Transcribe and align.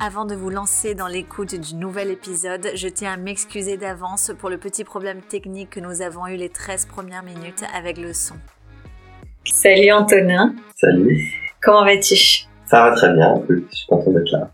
avant 0.00 0.24
de 0.24 0.34
vous 0.34 0.50
lancer 0.50 0.94
dans 0.94 1.06
l'écoute 1.06 1.54
du 1.54 1.74
nouvel 1.74 2.10
épisode, 2.10 2.68
je 2.74 2.88
tiens 2.88 3.12
à 3.12 3.16
m'excuser 3.16 3.76
d'avance 3.76 4.32
pour 4.38 4.50
le 4.50 4.58
petit 4.58 4.84
problème 4.84 5.20
technique 5.22 5.70
que 5.70 5.80
nous 5.80 6.02
avons 6.02 6.26
eu 6.26 6.36
les 6.36 6.48
13 6.48 6.86
premières 6.86 7.22
minutes 7.22 7.62
avec 7.74 7.98
le 7.98 8.12
son. 8.12 8.34
Salut 9.44 9.92
Antonin. 9.92 10.54
Salut. 10.76 11.32
Comment 11.62 11.84
vas-tu? 11.84 12.16
Ça 12.66 12.88
va 12.88 12.92
très 12.92 13.12
bien, 13.12 13.42
je 13.48 13.76
suis 13.76 13.86
contente 13.86 14.14
d'être 14.14 14.32
là. 14.32 14.50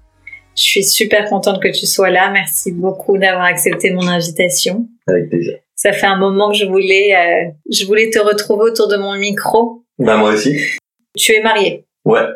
Je 0.56 0.62
suis 0.62 0.84
super 0.84 1.28
contente 1.28 1.62
que 1.62 1.68
tu 1.68 1.86
sois 1.86 2.10
là. 2.10 2.30
Merci 2.30 2.72
beaucoup 2.72 3.16
d'avoir 3.16 3.44
accepté 3.44 3.92
mon 3.92 4.06
invitation. 4.06 4.88
Avec 5.06 5.30
plaisir. 5.30 5.58
Ça 5.74 5.92
fait 5.92 6.06
un 6.06 6.18
moment 6.18 6.50
que 6.50 6.56
je 6.56 6.66
voulais, 6.66 7.16
euh, 7.16 7.50
je 7.70 7.86
voulais 7.86 8.10
te 8.10 8.18
retrouver 8.18 8.70
autour 8.70 8.88
de 8.88 8.96
mon 8.96 9.14
micro. 9.16 9.84
Bah 9.98 10.16
moi 10.16 10.32
aussi. 10.32 10.60
Tu 11.16 11.32
es 11.32 11.40
marié? 11.40 11.86
Ouais, 12.04 12.26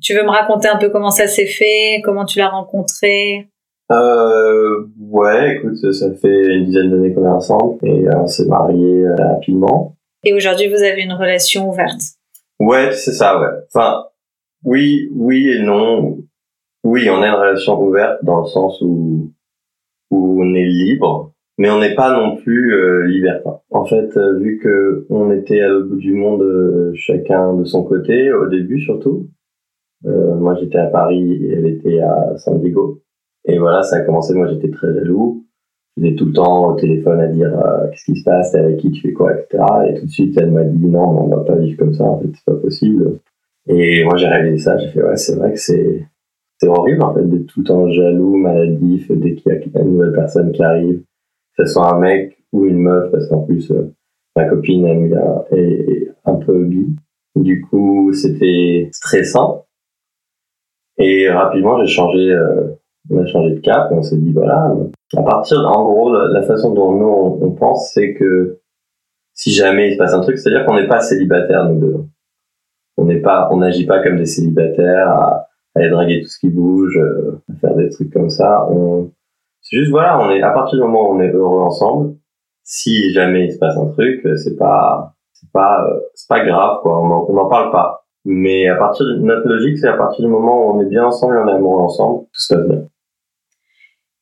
tu 0.00 0.14
veux 0.14 0.22
me 0.22 0.30
raconter 0.30 0.68
un 0.68 0.76
peu 0.76 0.90
comment 0.90 1.10
ça 1.10 1.26
s'est 1.26 1.46
fait, 1.46 2.00
comment 2.04 2.24
tu 2.24 2.38
l'as 2.38 2.48
rencontré? 2.48 3.48
Euh, 3.92 4.86
Ouais, 4.98 5.56
écoute, 5.56 5.76
ça 5.92 6.12
fait 6.14 6.54
une 6.54 6.64
dizaine 6.66 6.90
d'années 6.90 7.14
qu'on 7.14 7.24
est 7.24 7.28
ensemble 7.28 7.78
et 7.86 8.04
on 8.14 8.26
s'est 8.26 8.46
mariés 8.46 9.06
euh, 9.06 9.14
rapidement. 9.16 9.96
Et 10.24 10.34
aujourd'hui, 10.34 10.68
vous 10.68 10.82
avez 10.82 11.02
une 11.02 11.12
relation 11.12 11.68
ouverte? 11.70 12.00
Ouais, 12.58 12.92
c'est 12.92 13.12
ça, 13.12 13.40
ouais. 13.40 13.48
Enfin, 13.72 14.04
oui, 14.64 15.08
oui 15.14 15.48
et 15.50 15.62
non. 15.62 16.18
Oui, 16.84 17.08
on 17.08 17.22
a 17.22 17.28
une 17.28 17.34
relation 17.34 17.80
ouverte 17.82 18.24
dans 18.24 18.40
le 18.40 18.46
sens 18.46 18.80
où, 18.80 19.32
où 20.10 20.42
on 20.42 20.54
est 20.54 20.66
libre, 20.66 21.32
mais 21.58 21.70
on 21.70 21.80
n'est 21.80 21.94
pas 21.94 22.12
non 22.12 22.36
plus 22.36 22.74
euh, 22.74 23.06
libertin. 23.06 23.60
En 23.70 23.84
fait, 23.84 24.16
euh, 24.16 24.38
vu 24.38 24.58
que 24.62 25.06
on 25.10 25.30
était 25.32 25.60
à 25.60 25.68
l'autre 25.68 25.88
bout 25.88 25.96
du 25.96 26.12
monde, 26.12 26.42
euh, 26.42 26.92
chacun 26.94 27.54
de 27.54 27.64
son 27.64 27.84
côté, 27.84 28.32
au 28.32 28.46
début 28.46 28.80
surtout, 28.80 29.28
euh, 29.28 29.35
moi, 30.06 30.54
j'étais 30.60 30.78
à 30.78 30.86
Paris 30.86 31.32
et 31.32 31.52
elle 31.52 31.66
était 31.66 32.00
à 32.00 32.36
San 32.36 32.60
Diego. 32.60 33.00
Et 33.46 33.58
voilà, 33.58 33.82
ça 33.82 33.96
a 33.96 34.00
commencé. 34.00 34.34
Moi, 34.34 34.48
j'étais 34.48 34.70
très 34.70 34.92
jaloux. 34.94 35.44
J'étais 35.96 36.14
tout 36.16 36.26
le 36.26 36.32
temps 36.32 36.72
au 36.72 36.74
téléphone 36.74 37.20
à 37.20 37.28
dire 37.28 37.58
euh, 37.58 37.88
qu'est-ce 37.90 38.04
qui 38.04 38.16
se 38.16 38.24
passe, 38.24 38.52
t'es 38.52 38.58
avec 38.58 38.76
qui, 38.76 38.90
tu 38.90 39.00
fais 39.00 39.12
quoi, 39.12 39.32
etc. 39.32 39.64
Et 39.88 39.94
tout 39.94 40.06
de 40.06 40.10
suite, 40.10 40.36
elle 40.36 40.50
m'a 40.50 40.64
dit 40.64 40.86
non, 40.86 41.24
on 41.24 41.28
va 41.28 41.42
pas 41.42 41.54
vivre 41.56 41.78
comme 41.78 41.94
ça. 41.94 42.04
En 42.04 42.20
fait, 42.20 42.28
c'est 42.34 42.44
pas 42.44 42.60
possible. 42.60 43.20
Et 43.66 44.04
moi, 44.04 44.16
j'ai 44.16 44.26
réalisé 44.26 44.58
ça. 44.58 44.76
J'ai 44.76 44.88
fait 44.88 45.02
ouais, 45.02 45.16
c'est 45.16 45.36
vrai 45.36 45.52
que 45.52 45.58
c'est 45.58 46.06
c'est 46.58 46.68
horrible 46.68 47.02
en 47.02 47.14
fait 47.14 47.28
d'être 47.28 47.46
tout 47.46 47.60
le 47.60 47.66
temps 47.66 47.90
jaloux, 47.90 48.36
maladif 48.36 49.10
dès 49.10 49.34
qu'il 49.34 49.52
y 49.52 49.78
a 49.78 49.82
une 49.82 49.92
nouvelle 49.92 50.14
personne 50.14 50.52
qui 50.52 50.62
arrive, 50.62 51.00
que 51.56 51.64
ce 51.64 51.72
soit 51.72 51.94
un 51.94 51.98
mec 51.98 52.42
ou 52.52 52.64
une 52.64 52.78
meuf, 52.78 53.10
parce 53.10 53.28
qu'en 53.28 53.40
plus 53.40 53.70
euh, 53.70 53.92
ma 54.36 54.46
copine 54.46 54.82
bien 54.82 55.36
est 55.52 56.08
un 56.24 56.34
peu 56.34 56.64
bi. 56.64 56.96
Du 57.36 57.60
coup, 57.60 58.12
c'était 58.14 58.88
stressant 58.92 59.65
et 60.98 61.30
rapidement, 61.30 61.78
j'ai 61.80 61.92
changé, 61.92 62.30
euh, 62.30 62.74
on 63.10 63.22
a 63.22 63.26
changé 63.26 63.54
de 63.54 63.60
cap 63.60 63.90
et 63.92 63.94
on 63.94 64.02
s'est 64.02 64.16
dit 64.16 64.32
voilà, 64.32 64.74
à 65.16 65.22
partir, 65.22 65.58
en 65.58 65.84
gros, 65.84 66.12
la, 66.12 66.42
façon 66.42 66.72
dont 66.72 66.92
nous 66.92 67.38
on, 67.42 67.50
pense, 67.52 67.92
c'est 67.92 68.14
que 68.14 68.60
si 69.34 69.52
jamais 69.52 69.88
il 69.88 69.92
se 69.92 69.98
passe 69.98 70.14
un 70.14 70.20
truc, 70.20 70.38
c'est-à-dire 70.38 70.64
qu'on 70.64 70.76
n'est 70.76 70.88
pas 70.88 71.00
célibataire 71.00 71.68
nous 71.68 71.80
deux. 71.80 71.96
On 72.96 73.04
n'est 73.04 73.20
pas, 73.20 73.48
on 73.52 73.58
n'agit 73.58 73.84
pas 73.84 74.02
comme 74.02 74.16
des 74.16 74.24
célibataires 74.24 75.08
à, 75.08 75.48
aller 75.74 75.90
draguer 75.90 76.22
tout 76.22 76.28
ce 76.28 76.38
qui 76.38 76.48
bouge, 76.48 76.96
euh, 76.96 77.42
à 77.52 77.58
faire 77.60 77.74
des 77.74 77.90
trucs 77.90 78.10
comme 78.10 78.30
ça. 78.30 78.66
On, 78.70 79.10
c'est 79.60 79.76
juste 79.76 79.90
voilà, 79.90 80.18
on 80.18 80.30
est 80.30 80.40
à 80.40 80.52
partir 80.52 80.78
du 80.78 80.84
moment 80.86 81.10
où 81.10 81.16
on 81.16 81.20
est 81.20 81.30
heureux 81.30 81.60
ensemble. 81.60 82.16
Si 82.62 83.12
jamais 83.12 83.46
il 83.46 83.52
se 83.52 83.58
passe 83.58 83.76
un 83.76 83.88
truc, 83.88 84.26
c'est 84.36 84.56
pas, 84.56 85.14
c'est 85.34 85.52
pas, 85.52 85.86
c'est 86.14 86.28
pas 86.28 86.44
grave 86.44 86.78
quoi. 86.80 87.02
On 87.02 87.32
n'en 87.32 87.48
parle 87.48 87.70
pas. 87.70 88.05
Mais 88.28 88.66
à 88.66 88.74
partir 88.74 89.06
de 89.06 89.14
notre 89.20 89.46
logique, 89.46 89.78
c'est 89.78 89.86
à 89.86 89.96
partir 89.96 90.24
du 90.24 90.30
moment 90.30 90.66
où 90.66 90.76
on 90.76 90.82
est 90.82 90.88
bien 90.88 91.04
ensemble 91.04 91.36
et 91.36 91.38
on 91.38 91.48
est 91.48 91.52
amoureux 91.52 91.82
ensemble, 91.82 92.24
tout 92.32 92.40
se 92.40 92.54
passe 92.54 92.66
bien. 92.66 92.82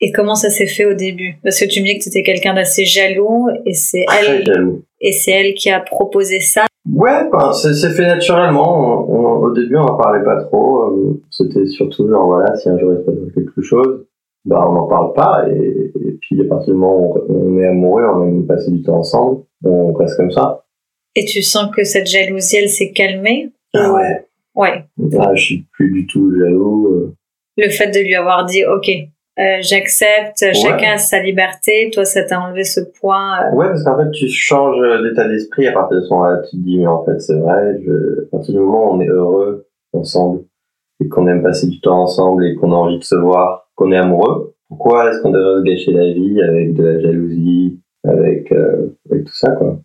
Et 0.02 0.12
comment 0.12 0.34
ça 0.34 0.50
s'est 0.50 0.66
fait 0.66 0.84
au 0.84 0.92
début? 0.92 1.38
Parce 1.42 1.58
que 1.58 1.64
tu 1.64 1.80
me 1.80 1.86
dis 1.86 1.98
que 1.98 2.02
tu 2.02 2.10
étais 2.10 2.22
quelqu'un 2.22 2.52
d'assez 2.52 2.84
jaloux 2.84 3.48
et 3.64 3.72
c'est 3.72 4.04
elle 4.20 4.44
jaloux. 4.44 4.82
et 5.00 5.12
c'est 5.12 5.30
elle 5.30 5.54
qui 5.54 5.70
a 5.70 5.80
proposé 5.80 6.40
ça? 6.40 6.66
Ouais, 6.92 7.30
ben, 7.32 7.54
c'est 7.54 7.90
fait 7.94 8.06
naturellement. 8.06 9.08
au 9.08 9.50
début, 9.52 9.76
on 9.76 9.86
n'en 9.86 9.96
parlait 9.96 10.22
pas 10.22 10.42
trop. 10.44 10.82
Euh, 10.82 11.22
c'était 11.30 11.64
surtout 11.64 12.06
genre 12.06 12.26
voilà, 12.26 12.54
si 12.56 12.68
un 12.68 12.78
jour 12.78 12.92
il 12.92 12.98
se 12.98 13.10
passe 13.10 13.32
quelque 13.34 13.62
chose, 13.62 14.04
bah 14.44 14.66
on 14.68 14.74
n'en 14.74 14.86
parle 14.86 15.14
pas. 15.14 15.46
Et, 15.48 15.92
puis 16.20 16.38
à 16.42 16.44
partir 16.44 16.74
du 16.74 16.78
moment 16.80 17.14
où 17.14 17.54
on 17.54 17.58
est 17.58 17.66
amoureux, 17.66 18.04
on 18.04 18.26
aime 18.26 18.46
passer 18.46 18.70
du 18.70 18.82
temps 18.82 18.98
ensemble, 18.98 19.44
on 19.64 19.94
reste 19.94 20.18
comme 20.18 20.30
ça. 20.30 20.66
Et 21.14 21.24
tu 21.24 21.40
sens 21.40 21.70
que 21.74 21.84
cette 21.84 22.08
jalousie, 22.08 22.56
elle 22.56 22.68
s'est 22.68 22.92
calmée? 22.92 23.50
Ah 23.74 23.92
ouais. 23.92 24.26
Ouais. 24.54 24.84
Ah, 25.18 25.34
je 25.34 25.42
suis 25.42 25.66
plus 25.72 25.90
du 25.90 26.06
tout 26.06 26.32
jaloux. 26.38 26.86
Euh. 26.92 27.14
Le 27.56 27.68
fait 27.70 27.90
de 27.90 27.98
lui 27.98 28.14
avoir 28.14 28.44
dit, 28.44 28.64
ok, 28.64 28.88
euh, 29.38 29.58
j'accepte, 29.60 30.44
chacun 30.54 30.92
a 30.92 30.98
sa 30.98 31.20
liberté, 31.20 31.90
toi 31.92 32.04
ça 32.04 32.22
t'a 32.22 32.40
enlevé 32.40 32.62
ce 32.64 32.80
point. 33.00 33.40
Euh. 33.42 33.54
Ouais, 33.54 33.66
parce 33.66 33.84
qu'en 33.84 33.96
fait 33.96 34.10
tu 34.12 34.28
changes 34.28 34.80
d'état 35.02 35.28
d'esprit 35.28 35.66
à 35.66 35.72
partir 35.72 35.98
de 35.98 36.02
ce 36.02 36.10
moment-là, 36.10 36.42
tu 36.48 36.56
te 36.56 36.62
dis, 36.62 36.78
mais 36.78 36.86
en 36.86 37.04
fait 37.04 37.20
c'est 37.20 37.34
vrai, 37.34 37.80
je... 37.84 38.24
à 38.26 38.30
partir 38.30 38.54
du 38.54 38.60
moment 38.60 38.90
où 38.90 38.94
on 38.94 39.00
est 39.00 39.08
heureux 39.08 39.66
ensemble, 39.92 40.44
et 41.00 41.08
qu'on 41.08 41.26
aime 41.26 41.42
passer 41.42 41.66
du 41.66 41.80
temps 41.80 42.02
ensemble, 42.02 42.44
et 42.46 42.54
qu'on 42.54 42.72
a 42.72 42.76
envie 42.76 42.98
de 42.98 43.04
se 43.04 43.16
voir, 43.16 43.68
qu'on 43.74 43.90
est 43.90 43.96
amoureux, 43.96 44.54
pourquoi 44.68 45.10
est-ce 45.10 45.20
qu'on 45.20 45.30
devrait 45.30 45.60
se 45.60 45.64
gâcher 45.64 45.92
la 45.92 46.12
vie 46.12 46.40
avec 46.42 46.74
de 46.74 46.84
la 46.84 47.00
jalousie, 47.00 47.80
avec, 48.04 48.52
avec 49.10 49.24
tout 49.24 49.34
ça, 49.34 49.50
quoi? 49.50 49.80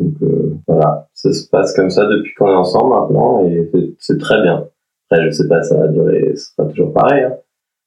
Donc 0.00 0.14
euh, 0.22 0.56
voilà, 0.66 1.08
ça 1.12 1.32
se 1.32 1.48
passe 1.48 1.74
comme 1.76 1.90
ça 1.90 2.06
depuis 2.06 2.32
qu'on 2.34 2.48
est 2.48 2.54
ensemble 2.54 2.94
maintenant 2.94 3.44
et 3.44 3.70
c'est 3.98 4.18
très 4.18 4.40
bien. 4.42 4.66
Après, 5.10 5.24
je 5.26 5.30
sais 5.30 5.48
pas, 5.48 5.62
ça 5.62 5.76
va 5.76 5.88
durer, 5.88 6.34
ce 6.36 6.54
sera 6.54 6.68
toujours 6.68 6.92
pareil. 6.92 7.24
Hein. 7.24 7.36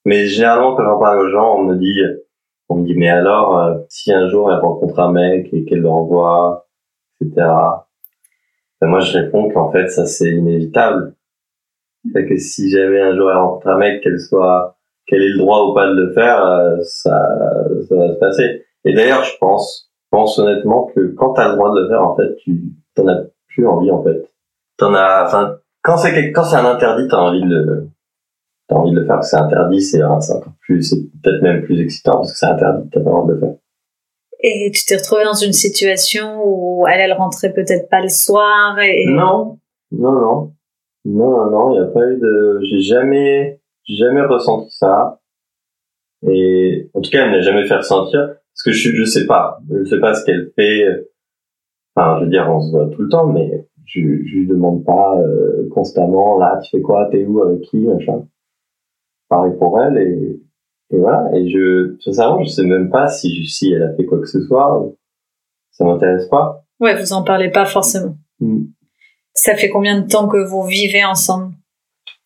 Mais 0.05 0.27
généralement, 0.27 0.75
quand 0.75 0.83
j'en 0.83 0.99
parle 0.99 1.19
aux 1.19 1.29
gens, 1.29 1.55
on 1.57 1.63
me 1.63 1.75
dit, 1.75 1.99
on 2.69 2.75
me 2.75 2.85
dit, 2.85 2.95
mais 2.95 3.09
alors, 3.09 3.57
euh, 3.57 3.77
si 3.89 4.13
un 4.13 4.29
jour 4.29 4.51
elle 4.51 4.59
rencontre 4.59 4.99
un 4.99 5.11
mec 5.11 5.49
et 5.53 5.65
qu'elle 5.65 5.81
le 5.81 5.89
renvoie, 5.89 6.67
etc. 7.19 7.47
Ben 8.79 8.87
moi, 8.87 8.99
je 8.99 9.17
réponds 9.17 9.49
qu'en 9.49 9.71
fait, 9.71 9.87
ça 9.87 10.05
c'est 10.05 10.29
inévitable. 10.29 11.15
Fait 12.11 12.27
que 12.27 12.37
si 12.37 12.69
jamais 12.69 12.99
un 12.99 13.15
jour 13.15 13.31
elle 13.31 13.37
rencontre 13.37 13.67
un 13.67 13.77
mec, 13.77 14.03
qu'elle 14.03 14.19
soit, 14.19 14.77
qu'elle 15.07 15.21
ait 15.23 15.29
le 15.29 15.39
droit 15.39 15.65
ou 15.65 15.73
pas 15.73 15.87
de 15.87 15.93
le 15.93 16.13
faire, 16.13 16.45
euh, 16.45 16.77
ça, 16.83 17.25
ça 17.87 17.95
va 17.95 18.13
se 18.13 18.19
passer. 18.19 18.65
Et 18.85 18.93
d'ailleurs, 18.93 19.23
je 19.23 19.37
pense, 19.39 19.92
pense 20.13 20.37
honnêtement 20.37 20.91
que 20.95 21.15
quand 21.17 21.33
t'as 21.33 21.49
le 21.49 21.55
droit 21.55 21.73
de 21.73 21.81
le 21.81 21.89
faire, 21.89 22.07
en 22.07 22.15
fait, 22.15 22.35
tu 22.35 22.61
t'en 22.93 23.07
as 23.07 23.23
plus 23.47 23.65
envie, 23.65 23.89
en 23.89 24.03
fait. 24.03 24.31
T'en 24.77 24.93
as, 24.93 25.25
enfin, 25.25 25.57
quand 25.81 25.97
c'est 25.97 26.31
quand 26.31 26.43
c'est 26.43 26.55
un 26.55 26.65
interdit, 26.65 27.07
t'as 27.09 27.17
envie 27.17 27.41
de 27.41 27.47
le, 27.47 27.89
t'as 28.67 28.75
envie 28.75 28.91
de 28.91 28.99
le 28.99 29.07
faire 29.07 29.15
parce 29.15 29.31
que 29.31 29.37
c'est 29.37 29.43
interdit, 29.43 29.81
c'est 29.81 30.03
encore 30.03 30.53
plus, 30.61 30.83
c'est 30.83 31.01
peut-être 31.23 31.41
même 31.41 31.63
plus 31.63 31.81
excitant 31.81 32.17
parce 32.17 32.31
que 32.31 32.37
c'est 32.37 32.45
interdit, 32.45 32.89
t'as 32.91 32.99
pas 32.99 33.05
le 33.05 33.11
droit 33.11 33.25
de 33.25 33.33
le 33.33 33.39
faire. 33.39 33.55
Et 34.39 34.71
tu 34.71 34.85
t'es 34.85 34.97
retrouvé 34.97 35.23
dans 35.23 35.33
une 35.33 35.53
situation 35.53 36.43
où 36.45 36.85
elle, 36.87 36.99
elle 36.99 37.13
rentrait 37.13 37.51
peut-être 37.51 37.89
pas 37.89 38.01
le 38.01 38.09
soir 38.09 38.77
et... 38.79 39.05
Non, 39.07 39.57
non, 39.91 40.11
non. 40.11 40.53
Non, 41.05 41.31
non, 41.31 41.49
non, 41.49 41.73
il 41.73 41.81
n'y 41.81 41.87
a 41.87 41.89
pas 41.89 42.05
eu 42.05 42.17
de, 42.17 42.59
j'ai 42.61 42.81
jamais, 42.81 43.59
jamais 43.85 44.21
ressenti 44.21 44.75
ça. 44.77 45.19
Et, 46.27 46.89
en 46.93 47.01
tout 47.01 47.09
cas, 47.09 47.23
elle 47.23 47.31
ne 47.31 47.37
l'a 47.37 47.41
jamais 47.41 47.65
fait 47.65 47.75
ressentir. 47.77 48.35
Parce 48.53 48.63
que 48.65 48.71
je, 48.71 48.95
je 48.95 49.03
sais 49.03 49.25
pas. 49.25 49.59
Je 49.69 49.83
sais 49.85 49.99
pas 49.99 50.13
ce 50.13 50.25
qu'elle 50.25 50.51
fait. 50.55 50.85
Enfin, 51.95 52.19
je 52.19 52.25
veux 52.25 52.29
dire, 52.29 52.47
on 52.49 52.61
se 52.61 52.71
voit 52.71 52.87
tout 52.87 53.03
le 53.03 53.09
temps, 53.09 53.27
mais 53.27 53.67
je, 53.85 53.99
je 53.99 54.35
lui 54.35 54.47
demande 54.47 54.83
pas 54.83 55.15
euh, 55.19 55.69
constamment, 55.69 56.37
là, 56.37 56.59
tu 56.63 56.71
fais 56.71 56.81
quoi, 56.81 57.07
t'es 57.11 57.25
où, 57.25 57.41
avec 57.41 57.61
qui, 57.61 57.77
machin. 57.77 58.25
Pareil 59.29 59.53
pour 59.59 59.81
elle, 59.81 59.97
et, 59.97 60.41
et 60.91 60.97
voilà. 60.97 61.29
Et 61.35 61.49
je, 61.49 61.95
sincèrement, 61.99 62.43
je 62.43 62.49
sais 62.49 62.65
même 62.65 62.89
pas 62.89 63.07
si, 63.09 63.45
si 63.45 63.71
elle 63.73 63.83
a 63.83 63.93
fait 63.95 64.05
quoi 64.05 64.19
que 64.19 64.27
ce 64.27 64.41
soit. 64.41 64.91
Ça 65.71 65.85
m'intéresse 65.85 66.27
pas. 66.27 66.65
Ouais, 66.79 66.99
vous 66.99 67.13
en 67.13 67.23
parlez 67.23 67.49
pas 67.49 67.65
forcément. 67.65 68.15
Mm. 68.39 68.65
Ça 69.33 69.55
fait 69.55 69.69
combien 69.69 70.01
de 70.01 70.07
temps 70.07 70.27
que 70.27 70.47
vous 70.47 70.63
vivez 70.63 71.03
ensemble? 71.03 71.53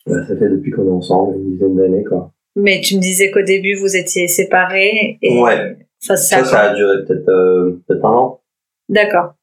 Ça 0.05 0.25
fait 0.25 0.49
depuis 0.49 0.71
qu'on 0.71 0.87
est 0.87 0.91
ensemble, 0.91 1.37
une 1.37 1.51
dizaine 1.51 1.75
d'années, 1.75 2.03
quoi. 2.03 2.31
Mais 2.55 2.81
tu 2.81 2.95
me 2.95 3.01
disais 3.01 3.31
qu'au 3.31 3.43
début, 3.43 3.75
vous 3.75 3.95
étiez 3.95 4.27
séparés. 4.27 5.17
Et... 5.21 5.39
Ouais. 5.39 5.77
Ça, 5.99 6.15
ça, 6.15 6.37
a 6.37 6.73
duré 6.75 7.03
peut-être 7.05 7.29
euh, 7.29 7.81
peut 7.87 7.99
un 8.03 8.09
an. 8.09 8.41
D'accord. 8.89 9.33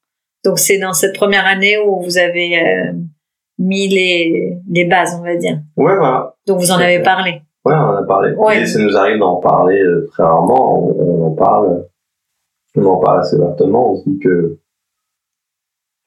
Donc 0.43 0.59
c'est 0.59 0.79
dans 0.79 0.93
cette 0.93 1.15
première 1.15 1.45
année 1.45 1.77
où 1.77 2.01
vous 2.01 2.17
avez 2.17 2.59
euh, 2.59 2.93
mis 3.59 3.87
les, 3.87 4.57
les 4.69 4.85
bases, 4.85 5.17
on 5.19 5.23
va 5.23 5.35
dire. 5.35 5.59
Ouais, 5.75 5.95
voilà. 5.95 6.35
Donc 6.47 6.59
vous 6.59 6.71
en 6.71 6.77
avez 6.77 7.01
parlé. 7.01 7.41
Ouais, 7.65 7.73
on 7.73 7.77
en 7.77 7.95
a 7.95 8.03
parlé. 8.03 8.33
Ouais. 8.35 8.61
Et 8.61 8.65
ça 8.67 8.79
nous 8.79 8.95
arrive 8.95 9.17
d'en 9.17 9.37
parler 9.37 9.81
euh, 9.81 10.07
très 10.11 10.23
rarement. 10.23 10.87
On, 10.87 11.27
en 11.27 11.31
parle. 11.31 11.87
on 12.75 12.85
en 12.85 12.99
parle 12.99 13.21
assez 13.21 13.35
ouvertement, 13.35 13.93
on 13.93 13.95
se 13.95 14.09
dit 14.09 14.19
que, 14.19 14.59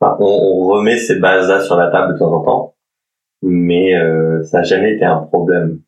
enfin, 0.00 0.16
on, 0.20 0.24
on 0.24 0.66
remet 0.68 0.96
ces 0.96 1.18
bases-là 1.18 1.60
sur 1.60 1.76
la 1.76 1.90
table 1.90 2.14
de 2.14 2.18
temps 2.18 2.32
en 2.32 2.44
temps, 2.44 2.76
mais 3.42 3.96
euh, 3.96 4.42
ça 4.44 4.58
n'a 4.58 4.64
jamais 4.64 4.94
été 4.94 5.04
un 5.04 5.18
problème. 5.18 5.80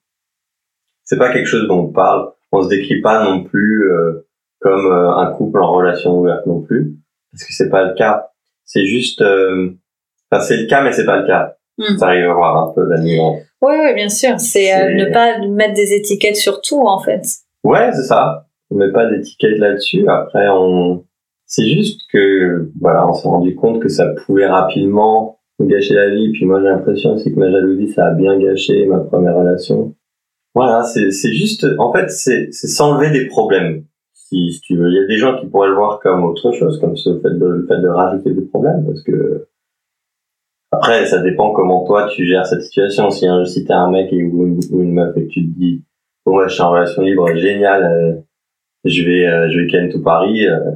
C'est 1.05 1.19
pas 1.19 1.33
quelque 1.33 1.47
chose 1.47 1.69
dont 1.69 1.85
on 1.85 1.93
parle. 1.93 2.33
On 2.53 2.63
se 2.63 2.69
décrit 2.69 3.01
pas 3.01 3.25
non 3.25 3.45
plus 3.45 3.93
euh, 3.93 4.27
comme 4.61 4.87
euh, 4.87 5.11
un 5.17 5.33
couple 5.33 5.61
en 5.61 5.73
relation 5.73 6.19
ouverte 6.21 6.47
non 6.47 6.61
plus, 6.61 6.97
parce 7.33 7.45
que 7.45 7.53
c'est 7.53 7.71
pas 7.71 7.85
le 7.85 7.95
cas. 7.95 8.29
C'est 8.65 8.87
juste, 8.87 9.21
euh, 9.23 9.71
enfin 10.31 10.43
c'est 10.43 10.57
le 10.59 10.67
cas, 10.67 10.83
mais 10.83 10.93
c'est 10.93 11.07
pas 11.07 11.21
le 11.21 11.27
cas. 11.27 11.57
Hmm. 11.79 11.97
Ça 11.99 12.07
arrive 12.09 12.27
à 12.31 12.35
voir 12.35 12.69
un 12.69 12.73
peu 12.75 12.85
la 12.85 13.01
nuance. 13.01 13.41
Oui, 13.63 13.75
oui, 13.79 13.95
bien 13.95 14.09
sûr. 14.09 14.39
C'est 14.39 14.73
euh, 14.73 14.87
C'est- 14.89 14.95
ne 14.95 15.13
pas 15.13 15.39
mettre 15.49 15.75
des 15.75 15.95
étiquettes 15.95 16.37
sur 16.37 16.61
tout, 16.61 16.87
en 16.87 16.99
fait. 17.01 17.23
Ouais, 17.65 17.91
c'est 17.93 18.05
ça. 18.05 18.47
On 18.71 18.77
met 18.77 18.93
pas 18.93 19.07
d'étiquette 19.11 19.59
là-dessus. 19.59 20.07
Après, 20.09 20.47
on, 20.51 21.05
c'est 21.47 21.67
juste 21.67 22.03
que, 22.13 22.71
voilà, 22.81 23.09
on 23.09 23.13
s'est 23.13 23.29
rendu 23.29 23.55
compte 23.55 23.81
que 23.83 23.89
ça 23.89 24.07
pouvait 24.27 24.47
rapidement 24.47 25.41
gâcher 25.61 25.95
la 25.95 26.11
vie. 26.11 26.33
Puis 26.33 26.45
moi, 26.45 26.61
j'ai 26.61 26.69
l'impression 26.69 27.15
aussi 27.15 27.35
que 27.35 27.39
ma 27.39 27.51
jalousie, 27.51 27.93
ça 27.93 28.07
a 28.07 28.11
bien 28.13 28.39
gâché 28.39 28.87
ma 28.87 28.99
première 29.01 29.37
relation. 29.37 29.95
Voilà, 30.55 30.83
c'est, 30.83 31.11
c'est 31.11 31.33
juste, 31.33 31.67
en 31.79 31.93
fait, 31.93 32.11
c'est, 32.11 32.49
c'est 32.53 32.69
s'enlever 32.69 33.11
des 33.11 33.27
problèmes. 33.27 33.85
Si, 34.31 34.53
si 34.53 34.61
tu 34.61 34.77
veux. 34.77 34.89
Il 34.91 34.95
y 34.95 34.99
a 35.03 35.07
des 35.07 35.17
gens 35.17 35.41
qui 35.41 35.47
pourraient 35.47 35.69
le 35.69 35.75
voir 35.75 35.99
comme 35.99 36.23
autre 36.25 36.53
chose, 36.53 36.79
comme 36.81 36.97
ce 36.97 37.19
fait 37.21 37.31
de, 37.37 37.47
le 37.47 37.67
fait 37.67 37.81
de 37.81 37.89
rajouter 37.89 38.33
des 38.33 38.43
problèmes, 38.43 38.85
parce 38.87 39.03
que, 39.03 39.49
après, 40.71 41.05
ça 41.07 41.19
dépend 41.21 41.53
comment 41.53 41.85
toi 41.85 42.09
tu 42.15 42.25
gères 42.27 42.47
cette 42.47 42.63
situation. 42.63 43.11
Si, 43.11 43.27
un, 43.27 43.45
si 43.45 43.65
t'es 43.65 43.73
un 43.73 43.91
mec 43.91 44.13
et, 44.13 44.23
ou, 44.23 44.47
une, 44.47 44.61
ou 44.71 44.83
une 44.83 44.93
meuf 44.95 45.17
et 45.17 45.25
que 45.27 45.29
tu 45.33 45.43
te 45.43 45.59
dis, 45.59 45.83
bon, 46.25 46.39
ouais, 46.39 46.49
je 46.49 46.55
suis 46.55 46.63
en 46.63 46.71
relation 46.71 47.03
libre, 47.03 47.35
génial, 47.35 47.83
euh, 47.85 48.13
je 48.85 49.03
vais, 49.03 49.27
euh, 49.27 49.51
je 49.51 49.59
vais 49.59 49.67
ken 49.67 49.91
tout 49.91 50.01
Paris. 50.03 50.47
euh, 50.47 50.71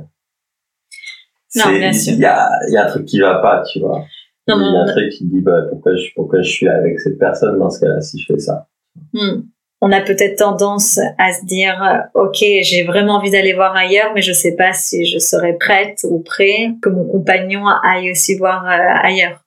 Non, 1.54 1.70
bien 1.78 1.92
sûr. 1.92 2.14
Il 2.14 2.18
y 2.20 2.24
a, 2.24 2.50
il 2.68 2.74
y 2.74 2.76
a 2.76 2.86
un 2.86 2.88
truc 2.88 3.04
qui 3.04 3.20
va 3.20 3.38
pas, 3.38 3.62
tu 3.62 3.78
vois. 3.78 4.04
Il 4.48 4.52
y 4.52 4.76
a 4.76 4.82
un 4.82 4.86
truc 4.86 5.10
qui 5.12 5.28
te 5.28 5.32
dit, 5.32 5.40
bah, 5.40 5.62
pourquoi 5.70 5.94
je, 5.94 6.08
pourquoi 6.16 6.42
je 6.42 6.50
suis 6.50 6.68
avec 6.68 6.98
cette 7.00 7.18
personne 7.18 7.58
dans 7.58 7.70
ce 7.70 7.80
cas-là 7.80 8.00
si 8.00 8.18
je 8.18 8.26
fais 8.32 8.38
ça. 8.40 8.66
Hmm. 9.12 9.42
On 9.80 9.92
a 9.92 10.00
peut-être 10.00 10.38
tendance 10.38 10.98
à 11.18 11.32
se 11.32 11.44
dire, 11.44 11.82
euh, 11.82 12.22
ok, 12.22 12.36
j'ai 12.62 12.84
vraiment 12.84 13.14
envie 13.16 13.30
d'aller 13.30 13.52
voir 13.52 13.76
ailleurs, 13.76 14.12
mais 14.14 14.22
je 14.22 14.32
sais 14.32 14.56
pas 14.56 14.72
si 14.72 15.04
je 15.04 15.18
serai 15.18 15.58
prête 15.58 15.98
ou 16.08 16.20
prêt 16.20 16.70
que 16.80 16.88
mon 16.88 17.04
compagnon 17.04 17.66
aille 17.82 18.10
aussi 18.10 18.36
voir 18.38 18.64
euh, 18.66 18.70
ailleurs. 19.02 19.44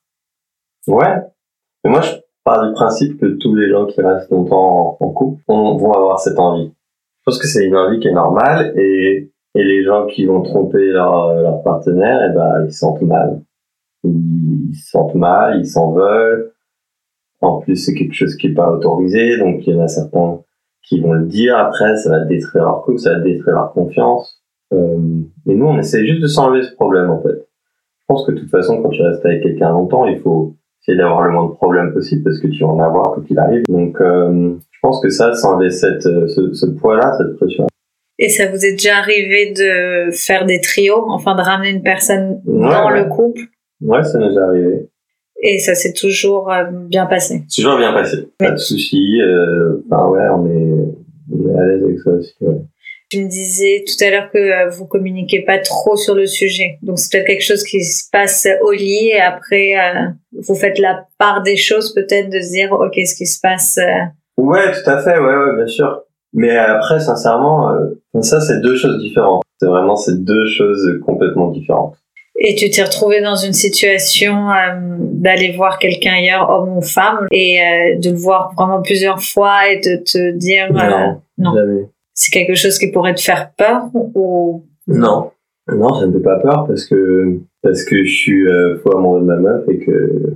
Ouais. 0.86 1.16
Mais 1.84 1.90
moi, 1.90 2.00
je 2.02 2.12
pars 2.44 2.66
du 2.66 2.72
principe 2.72 3.20
que 3.20 3.26
tous 3.40 3.54
les 3.54 3.68
gens 3.68 3.86
qui 3.86 4.00
restent 4.00 4.30
longtemps 4.30 4.96
en, 5.00 5.10
couple 5.10 5.42
ont- 5.48 5.76
vont 5.76 5.92
avoir 5.92 6.20
cette 6.20 6.38
envie. 6.38 6.72
Je 7.18 7.22
pense 7.24 7.38
que 7.38 7.46
c'est 7.48 7.64
une 7.64 7.76
envie 7.76 7.98
qui 7.98 8.08
est 8.08 8.12
normale 8.12 8.72
et, 8.78 9.30
et 9.54 9.62
les 9.64 9.84
gens 9.84 10.06
qui 10.06 10.24
vont 10.24 10.42
tromper 10.42 10.84
leur, 10.92 11.34
leur 11.34 11.62
partenaire, 11.62 12.20
eh 12.30 12.34
ben, 12.34 12.64
ils 12.66 12.72
se 12.72 12.78
sentent 12.78 13.02
mal. 13.02 13.40
Ils 14.04 14.70
se 14.74 14.90
sentent 14.90 15.14
mal, 15.16 15.58
ils 15.58 15.66
s'en 15.66 15.92
veulent. 15.92 16.52
En 17.40 17.60
plus, 17.60 17.76
c'est 17.76 17.94
quelque 17.94 18.14
chose 18.14 18.34
qui 18.36 18.48
est 18.48 18.54
pas 18.54 18.70
autorisé, 18.70 19.38
donc 19.38 19.66
il 19.66 19.74
y 19.74 19.78
en 19.78 19.82
a 19.82 19.88
certains 19.88 20.40
qui 20.82 21.00
vont 21.00 21.12
le 21.12 21.26
dire 21.26 21.56
après, 21.56 21.96
ça 21.96 22.10
va 22.10 22.20
détruire 22.24 22.64
leur 22.64 22.82
couple, 22.82 22.98
ça 22.98 23.12
va 23.14 23.20
détruire 23.20 23.54
leur 23.54 23.72
confiance. 23.72 24.42
Euh, 24.72 24.96
et 25.46 25.54
nous, 25.54 25.66
on 25.66 25.78
essaie 25.78 26.04
juste 26.06 26.22
de 26.22 26.26
s'enlever 26.26 26.62
ce 26.62 26.72
problème, 26.74 27.10
en 27.10 27.22
fait. 27.22 27.46
Je 28.00 28.04
pense 28.08 28.26
que 28.26 28.32
de 28.32 28.38
toute 28.40 28.50
façon, 28.50 28.82
quand 28.82 28.88
tu 28.88 29.02
restes 29.02 29.24
avec 29.24 29.42
quelqu'un 29.42 29.70
longtemps, 29.70 30.06
il 30.06 30.18
faut 30.18 30.54
essayer 30.82 30.96
d'avoir 30.98 31.22
le 31.22 31.30
moins 31.30 31.46
de 31.46 31.52
problèmes 31.52 31.92
possible 31.92 32.24
parce 32.24 32.40
que 32.40 32.46
tu 32.48 32.64
vas 32.64 32.70
en 32.70 32.80
avoir 32.80 33.12
quoi 33.12 33.22
qu'il 33.26 33.38
arrive. 33.38 33.62
Donc, 33.68 34.00
euh, 34.00 34.54
je 34.70 34.78
pense 34.80 35.00
que 35.02 35.10
ça, 35.10 35.34
s'enlever 35.34 35.70
cette, 35.70 36.06
euh, 36.06 36.26
ce, 36.26 36.52
ce 36.54 36.66
poids-là, 36.66 37.12
cette 37.18 37.36
pression. 37.36 37.66
Et 38.18 38.28
ça 38.30 38.50
vous 38.50 38.64
est 38.64 38.72
déjà 38.72 38.96
arrivé 38.96 39.52
de 39.52 40.10
faire 40.10 40.44
des 40.46 40.60
trios, 40.60 41.04
enfin 41.08 41.36
de 41.36 41.42
ramener 41.42 41.70
une 41.70 41.82
personne 41.82 42.40
Ouais, 42.46 42.68
dans 42.70 42.88
ouais. 42.90 43.04
le 43.04 43.08
couple, 43.10 43.42
Ouais, 43.80 44.02
ça 44.02 44.18
nous 44.18 44.36
est 44.36 44.42
arrivé. 44.42 44.88
Et 45.42 45.58
ça 45.58 45.74
s'est 45.74 45.92
toujours 45.92 46.50
euh, 46.52 46.64
bien 46.70 47.06
passé. 47.06 47.42
C'est 47.48 47.62
toujours 47.62 47.78
bien 47.78 47.92
passé. 47.92 48.28
Pas 48.38 48.50
de 48.52 48.56
soucis. 48.58 49.20
Euh, 49.20 49.84
enfin, 49.90 50.08
ouais, 50.08 50.26
on 50.34 50.46
est, 50.46 50.72
on 51.32 51.48
est 51.48 51.58
à 51.60 51.64
l'aise 51.66 51.82
avec 51.84 51.98
ça 52.00 52.10
aussi. 52.10 52.34
Ouais. 52.40 52.56
Tu 53.10 53.22
me 53.24 53.28
disais 53.28 53.84
tout 53.86 54.04
à 54.04 54.10
l'heure 54.10 54.30
que 54.30 54.38
euh, 54.38 54.68
vous 54.68 54.84
communiquez 54.84 55.40
pas 55.42 55.58
trop 55.58 55.96
sur 55.96 56.14
le 56.14 56.26
sujet. 56.26 56.78
Donc 56.82 56.98
c'est 56.98 57.10
peut-être 57.10 57.26
quelque 57.26 57.44
chose 57.44 57.62
qui 57.62 57.82
se 57.82 58.04
passe 58.12 58.46
au 58.62 58.70
lit 58.72 59.08
et 59.14 59.20
après 59.20 59.76
euh, 59.78 60.08
vous 60.46 60.54
faites 60.54 60.78
la 60.78 61.06
part 61.18 61.42
des 61.42 61.56
choses 61.56 61.94
peut-être 61.94 62.28
de 62.28 62.38
se 62.40 62.50
dire 62.52 62.72
ok 62.72 62.92
ce 63.06 63.14
qui 63.14 63.24
se 63.26 63.40
passe. 63.40 63.78
euh, 63.78 64.04
Ouais, 64.36 64.70
tout 64.72 64.88
à 64.90 64.98
fait, 64.98 65.18
ouais, 65.18 65.24
ouais, 65.36 65.56
bien 65.56 65.66
sûr. 65.66 66.02
Mais 66.34 66.54
après, 66.56 67.00
sincèrement, 67.00 67.70
euh, 67.72 68.20
ça, 68.20 68.40
c'est 68.40 68.60
deux 68.60 68.76
choses 68.76 69.00
différentes. 69.00 69.42
C'est 69.58 69.66
vraiment 69.66 69.96
ces 69.96 70.16
deux 70.18 70.46
choses 70.46 70.86
complètement 71.04 71.50
différentes. 71.50 71.96
Et 72.40 72.54
tu 72.54 72.70
t'es 72.70 72.84
retrouvé 72.84 73.20
dans 73.20 73.34
une 73.34 73.52
situation 73.52 74.50
euh, 74.50 74.54
d'aller 75.00 75.52
voir 75.56 75.78
quelqu'un 75.78 76.12
ailleurs, 76.14 76.48
homme 76.48 76.76
ou 76.76 76.82
femme, 76.82 77.26
et 77.32 77.60
euh, 77.60 77.98
de 77.98 78.10
le 78.10 78.16
voir 78.16 78.52
vraiment 78.56 78.80
plusieurs 78.80 79.20
fois 79.20 79.68
et 79.70 79.76
de 79.80 80.02
te 80.04 80.30
dire 80.36 80.68
euh, 80.70 81.12
non. 81.36 81.54
jamais. 81.54 81.88
c'est 82.14 82.30
quelque 82.32 82.54
chose 82.54 82.78
qui 82.78 82.92
pourrait 82.92 83.14
te 83.14 83.20
faire 83.20 83.50
peur 83.56 83.88
ou? 83.94 84.64
Non. 84.86 85.30
Non, 85.70 85.94
ça 85.94 86.06
me 86.06 86.12
fait 86.12 86.22
pas 86.22 86.38
peur 86.38 86.64
parce 86.66 86.86
que, 86.86 87.40
parce 87.62 87.84
que 87.84 88.04
je 88.04 88.10
suis 88.14 88.48
euh, 88.48 88.78
fou 88.78 88.96
amoureux 88.96 89.20
de 89.20 89.26
ma 89.26 89.36
meuf 89.36 89.68
et 89.68 89.78
que, 89.78 90.34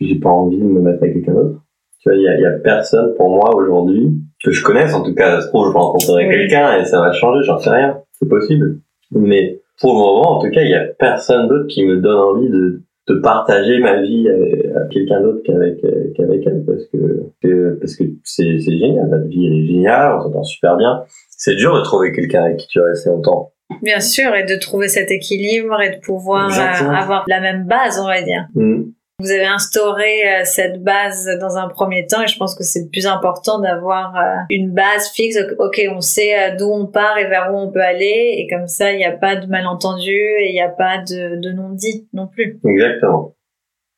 j'ai 0.00 0.14
pas 0.16 0.30
envie 0.30 0.58
de 0.58 0.62
me 0.64 0.80
mettre 0.80 1.02
avec 1.02 1.14
quelqu'un 1.14 1.32
d'autre. 1.32 1.60
Tu 2.00 2.08
vois, 2.08 2.16
il 2.16 2.22
y 2.22 2.28
a, 2.28 2.38
y 2.38 2.46
a 2.46 2.52
personne 2.52 3.14
pour 3.16 3.30
moi 3.30 3.56
aujourd'hui 3.56 4.12
que 4.44 4.52
je 4.52 4.62
connaisse. 4.62 4.94
En 4.94 5.02
tout 5.02 5.14
cas, 5.14 5.36
ça 5.36 5.40
se 5.40 5.48
trouve, 5.48 5.72
je 5.72 5.76
rencontrerai 5.76 6.28
Oui. 6.28 6.34
quelqu'un 6.34 6.78
et 6.78 6.84
ça 6.84 7.00
va 7.00 7.10
changer, 7.10 7.42
j'en 7.42 7.58
sais 7.58 7.70
rien. 7.70 7.98
C'est 8.12 8.28
possible. 8.28 8.78
Mais 9.10 9.60
pour 9.80 9.92
le 9.92 9.98
moment, 9.98 10.36
en 10.36 10.38
tout 10.40 10.50
cas, 10.50 10.62
il 10.62 10.70
y 10.70 10.74
a 10.74 10.84
personne 10.98 11.48
d'autre 11.48 11.66
qui 11.68 11.84
me 11.84 11.98
donne 11.98 12.18
envie 12.18 12.48
de, 12.48 12.82
de 13.08 13.14
partager 13.20 13.78
ma 13.78 14.02
vie 14.02 14.28
avec, 14.28 14.66
avec 14.66 14.88
quelqu'un 14.90 15.20
d'autre 15.20 15.40
qu'avec 15.44 15.82
euh, 15.84 16.12
qu'avec 16.16 16.46
elle 16.46 16.64
parce 16.66 16.84
que, 16.86 17.78
parce 17.80 17.96
que 17.96 18.04
c'est 18.24 18.58
c'est 18.58 18.78
génial. 18.78 19.08
La 19.10 19.18
vie 19.18 19.46
elle 19.46 19.64
est 19.64 19.66
géniale, 19.66 20.16
on 20.18 20.22
s'entend 20.22 20.44
super 20.44 20.76
bien. 20.76 21.02
C'est 21.30 21.54
dur 21.54 21.74
de 21.76 21.82
trouver 21.82 22.12
quelqu'un 22.12 22.44
avec 22.44 22.58
qui 22.58 22.66
tu 22.66 22.80
vas 22.80 22.86
rester 22.86 23.10
longtemps. 23.10 23.52
bien 23.82 24.00
sûr 24.00 24.34
et 24.34 24.44
de 24.44 24.58
trouver 24.58 24.88
cet 24.88 25.10
équilibre 25.10 25.80
et 25.80 25.96
de 25.96 26.00
pouvoir 26.00 26.50
euh, 26.50 26.90
avoir 26.90 27.24
la 27.28 27.40
même 27.40 27.66
base 27.66 28.00
on 28.02 28.06
va 28.06 28.22
dire. 28.22 28.46
Mm. 28.54 28.82
Vous 29.20 29.32
avez 29.32 29.46
instauré 29.46 30.22
euh, 30.28 30.42
cette 30.44 30.80
base 30.84 31.28
dans 31.40 31.56
un 31.56 31.66
premier 31.68 32.06
temps 32.06 32.22
et 32.22 32.28
je 32.28 32.38
pense 32.38 32.54
que 32.54 32.62
c'est 32.62 32.82
le 32.84 32.88
plus 32.88 33.04
important 33.04 33.58
d'avoir 33.58 34.16
euh, 34.16 34.20
une 34.48 34.70
base 34.70 35.08
fixe. 35.10 35.36
Ok, 35.58 35.82
on 35.92 36.00
sait 36.00 36.38
euh, 36.38 36.56
d'où 36.56 36.70
on 36.70 36.86
part 36.86 37.18
et 37.18 37.26
vers 37.26 37.52
où 37.52 37.56
on 37.56 37.72
peut 37.72 37.80
aller 37.80 38.36
et 38.38 38.46
comme 38.48 38.68
ça, 38.68 38.92
il 38.92 38.98
n'y 38.98 39.04
a 39.04 39.10
pas 39.10 39.34
de 39.34 39.46
malentendu 39.48 40.12
et 40.12 40.50
il 40.50 40.52
n'y 40.52 40.60
a 40.62 40.68
pas 40.68 40.98
de, 40.98 41.34
de 41.40 41.50
non-dit 41.50 42.06
non 42.12 42.28
plus. 42.28 42.60
Exactement. 42.64 43.34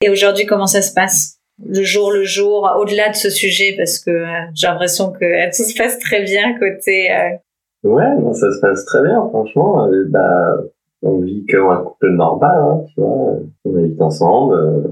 Et 0.03 0.09
aujourd'hui, 0.09 0.47
comment 0.47 0.67
ça 0.67 0.81
se 0.81 0.95
passe? 0.95 1.37
Le 1.69 1.83
jour 1.83 2.11
le 2.11 2.25
jour, 2.25 2.71
au-delà 2.79 3.11
de 3.11 3.15
ce 3.15 3.29
sujet, 3.29 3.75
parce 3.77 3.99
que 3.99 4.11
euh, 4.11 4.27
j'ai 4.55 4.69
l'impression 4.69 5.12
que 5.12 5.27
euh, 5.27 5.50
tout 5.55 5.65
se 5.65 5.77
passe 5.77 5.99
très 5.99 6.23
bien 6.23 6.59
côté... 6.59 7.12
euh, 7.12 7.37
Ouais, 7.83 8.15
non, 8.19 8.33
ça 8.33 8.50
se 8.50 8.61
passe 8.61 8.87
très 8.87 9.03
bien, 9.03 9.17
franchement. 9.29 9.87
Bah, 10.09 10.57
on 11.03 11.21
vit 11.21 11.45
comme 11.47 11.69
un 11.71 11.83
couple 11.83 12.11
normal, 12.11 12.59
hein, 12.59 12.85
tu 12.95 13.00
vois. 13.00 13.37
On 13.67 13.77
habite 13.77 14.00
ensemble, 14.00 14.91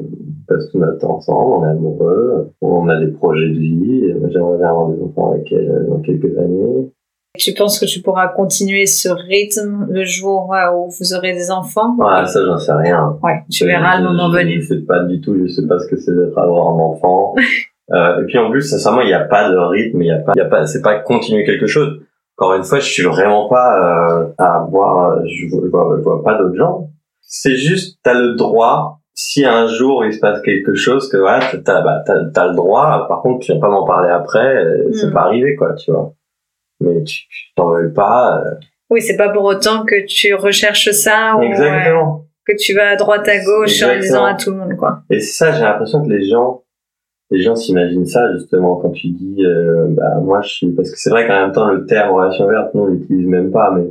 passe 0.48 0.70
tout 0.70 0.78
notre 0.78 0.98
temps 0.98 1.16
ensemble, 1.16 1.52
on 1.52 1.64
est 1.64 1.70
amoureux, 1.70 2.52
on 2.60 2.88
a 2.88 2.98
des 2.98 3.12
projets 3.12 3.48
de 3.48 3.58
vie. 3.58 4.14
J'aimerais 4.32 4.58
bien 4.58 4.68
avoir 4.68 4.88
des 4.88 5.02
enfants 5.02 5.32
avec 5.32 5.50
elle 5.52 5.70
euh, 5.70 5.88
dans 5.88 6.00
quelques 6.00 6.36
années. 6.38 6.90
tu 7.36 7.52
penses 7.54 7.78
que 7.78 7.86
tu 7.86 8.00
pourras 8.00 8.28
continuer 8.28 8.86
ce 8.86 9.08
rythme 9.08 9.86
le 9.90 10.04
jour 10.04 10.54
euh, 10.54 10.72
où 10.74 10.90
vous 10.90 11.14
aurez 11.14 11.34
des 11.34 11.50
enfants? 11.50 11.96
Ah, 12.02 12.26
ça, 12.26 12.44
j'en 12.44 12.58
sais 12.58 12.72
rien. 12.72 13.18
Ouais, 13.22 13.42
tu 13.50 13.66
verras 13.66 14.00
le 14.00 14.04
moment 14.04 14.30
venu. 14.30 14.60
Je 14.60 14.68
sais 14.68 14.80
pas 14.80 15.04
du 15.04 15.20
tout, 15.20 15.36
je 15.40 15.48
sais 15.48 15.66
pas 15.66 15.78
ce 15.78 15.86
que 15.88 15.96
c'est 15.96 16.14
d'être 16.14 16.38
avoir 16.38 16.68
un 16.68 16.80
enfant. 16.80 17.34
euh, 17.92 18.22
et 18.22 18.24
puis 18.26 18.38
en 18.38 18.50
plus, 18.50 18.62
sincèrement, 18.62 19.02
il 19.02 19.08
n'y 19.08 19.14
a 19.14 19.24
pas 19.24 19.50
de 19.50 19.56
rythme, 19.56 20.02
il 20.02 20.08
y 20.08 20.12
a 20.12 20.18
pas, 20.18 20.32
il 20.34 20.38
y 20.38 20.42
a 20.42 20.46
pas, 20.46 20.66
c'est 20.66 20.82
pas 20.82 20.98
continuer 21.00 21.44
quelque 21.44 21.66
chose. 21.66 22.00
Encore 22.38 22.54
une 22.54 22.64
fois, 22.64 22.78
je 22.78 22.88
suis 22.88 23.02
vraiment 23.02 23.48
pas 23.48 24.22
euh, 24.22 24.28
à 24.38 24.64
voir, 24.70 25.26
je, 25.26 25.48
je 25.48 25.66
vois, 25.66 25.96
je 25.98 26.02
vois 26.02 26.22
pas 26.22 26.38
d'autres 26.38 26.56
gens. 26.56 26.88
C'est 27.20 27.56
juste, 27.56 27.98
t'as 28.02 28.14
le 28.14 28.36
droit. 28.36 28.97
Si 29.20 29.44
un 29.44 29.66
jour 29.66 30.04
il 30.04 30.12
se 30.12 30.20
passe 30.20 30.40
quelque 30.42 30.74
chose, 30.76 31.08
que 31.10 31.16
voilà, 31.16 31.40
t'as, 31.64 31.80
bah, 31.82 32.04
t'as, 32.06 32.46
le 32.46 32.54
droit. 32.54 33.06
Par 33.08 33.20
contre, 33.20 33.44
tu 33.44 33.52
vas 33.52 33.58
pas 33.58 33.68
m'en 33.68 33.84
parler 33.84 34.10
après. 34.10 34.56
euh, 34.64 34.92
C'est 34.92 35.08
Mm. 35.08 35.12
pas 35.12 35.22
arrivé, 35.22 35.56
quoi, 35.56 35.74
tu 35.74 35.90
vois. 35.90 36.12
Mais 36.80 37.02
tu, 37.02 37.22
t'en 37.56 37.70
veux 37.74 37.92
pas. 37.92 38.40
euh, 38.46 38.50
Oui, 38.90 39.02
c'est 39.02 39.16
pas 39.16 39.30
pour 39.30 39.42
autant 39.42 39.84
que 39.84 40.06
tu 40.06 40.34
recherches 40.34 40.92
ça 40.92 41.34
ou 41.36 41.42
euh, 41.42 42.02
que 42.46 42.52
tu 42.56 42.74
vas 42.74 42.90
à 42.90 42.96
droite 42.96 43.26
à 43.26 43.38
gauche 43.44 43.82
en 43.82 43.98
disant 43.98 44.24
à 44.24 44.34
tout 44.34 44.50
le 44.52 44.56
monde 44.58 44.76
quoi. 44.76 45.02
Et 45.10 45.18
c'est 45.18 45.32
ça, 45.44 45.50
j'ai 45.52 45.62
l'impression 45.64 46.00
que 46.04 46.08
les 46.10 46.24
gens, 46.24 46.62
les 47.32 47.42
gens 47.42 47.56
s'imaginent 47.56 48.06
ça 48.06 48.32
justement 48.34 48.76
quand 48.76 48.90
tu 48.92 49.08
dis, 49.08 49.44
euh, 49.44 49.86
bah 49.88 50.20
moi 50.22 50.40
je 50.42 50.48
suis, 50.48 50.72
parce 50.72 50.92
que 50.92 50.96
c'est 50.96 51.10
vrai 51.10 51.26
qu'en 51.26 51.40
même 51.40 51.52
temps 51.52 51.66
le 51.66 51.84
terme 51.86 52.14
relation 52.14 52.44
ouverte, 52.46 52.72
nous 52.74 52.82
on 52.82 52.86
l'utilise 52.86 53.26
même 53.26 53.50
pas, 53.50 53.72
mais 53.76 53.82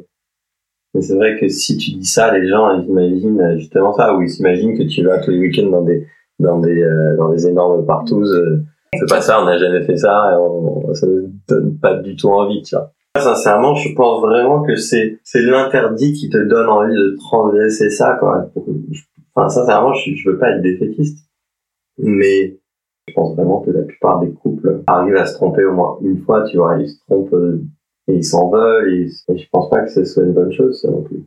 mais 0.94 1.02
c'est 1.02 1.16
vrai 1.16 1.38
que 1.40 1.48
si 1.48 1.78
tu 1.78 1.92
dis 1.92 2.06
ça, 2.06 2.36
les 2.38 2.48
gens 2.48 2.80
ils 2.80 2.88
imaginent 2.88 3.42
euh, 3.42 3.58
justement 3.58 3.94
ça, 3.94 4.16
ou 4.16 4.22
ils 4.22 4.30
s'imaginent 4.30 4.78
que 4.78 4.84
tu 4.84 5.04
vas 5.04 5.20
tous 5.20 5.32
les 5.32 5.40
week-ends 5.40 5.70
dans 5.70 5.82
des 5.82 6.08
dans 6.40 6.60
des 6.60 6.82
euh, 6.82 7.16
dans 7.18 7.30
des 7.30 7.48
énormes 7.48 7.86
partouzes. 7.86 8.32
euh. 8.34 8.64
C'est 8.98 9.10
pas 9.10 9.22
ça, 9.22 9.42
on 9.42 9.46
n'a 9.46 9.58
jamais 9.58 9.84
fait 9.84 9.98
ça, 9.98 10.38
ça 10.94 11.08
nous 11.08 11.30
donne 11.48 11.78
pas 11.78 11.96
du 11.96 12.16
tout 12.16 12.30
envie, 12.30 12.62
tu 12.64 12.76
vois. 12.76 12.92
Sincèrement, 13.18 13.76
je 13.76 13.94
pense 13.94 14.22
vraiment 14.22 14.64
que 14.64 14.76
c'est 14.76 15.20
c'est 15.24 15.42
l'interdit 15.42 16.14
qui 16.14 16.30
te 16.30 16.38
donne 16.38 16.68
envie 16.70 16.96
de 16.96 17.16
transgresser 17.18 17.90
ça, 17.90 18.16
quoi. 18.20 18.50
Enfin, 19.36 19.50
sincèrement, 19.50 19.94
je, 19.94 20.14
je 20.16 20.30
veux 20.30 20.38
pas 20.38 20.52
être 20.52 20.62
défaitiste, 20.62 21.28
mais 21.98 22.60
je 23.08 23.14
pense 23.14 23.36
vraiment 23.36 23.62
que 23.62 23.72
la 23.72 23.84
plupart 23.84 24.20
des 24.20 24.32
couples 24.32 24.82
arrivent 24.88 25.16
à 25.18 25.26
se 25.26 25.34
tromper 25.36 25.66
au 25.66 25.74
moins 25.74 25.98
une 26.02 26.20
fois, 26.20 26.44
tu 26.44 26.58
vois. 26.58 26.78
Ils 26.80 26.90
se 26.90 27.00
trompent 27.08 27.34
euh, 27.34 27.62
et 28.08 28.14
ils 28.14 28.24
s'en 28.24 28.50
veulent. 28.50 28.94
Et, 28.94 29.08
je 29.38 29.46
pense 29.52 29.70
pas 29.70 29.82
que 29.82 29.92
ce 29.92 30.04
soit 30.04 30.24
une 30.24 30.34
bonne 30.34 30.54
chose, 30.54 30.82
ça 30.82 30.90
non 30.90 31.04
plus. 31.04 31.24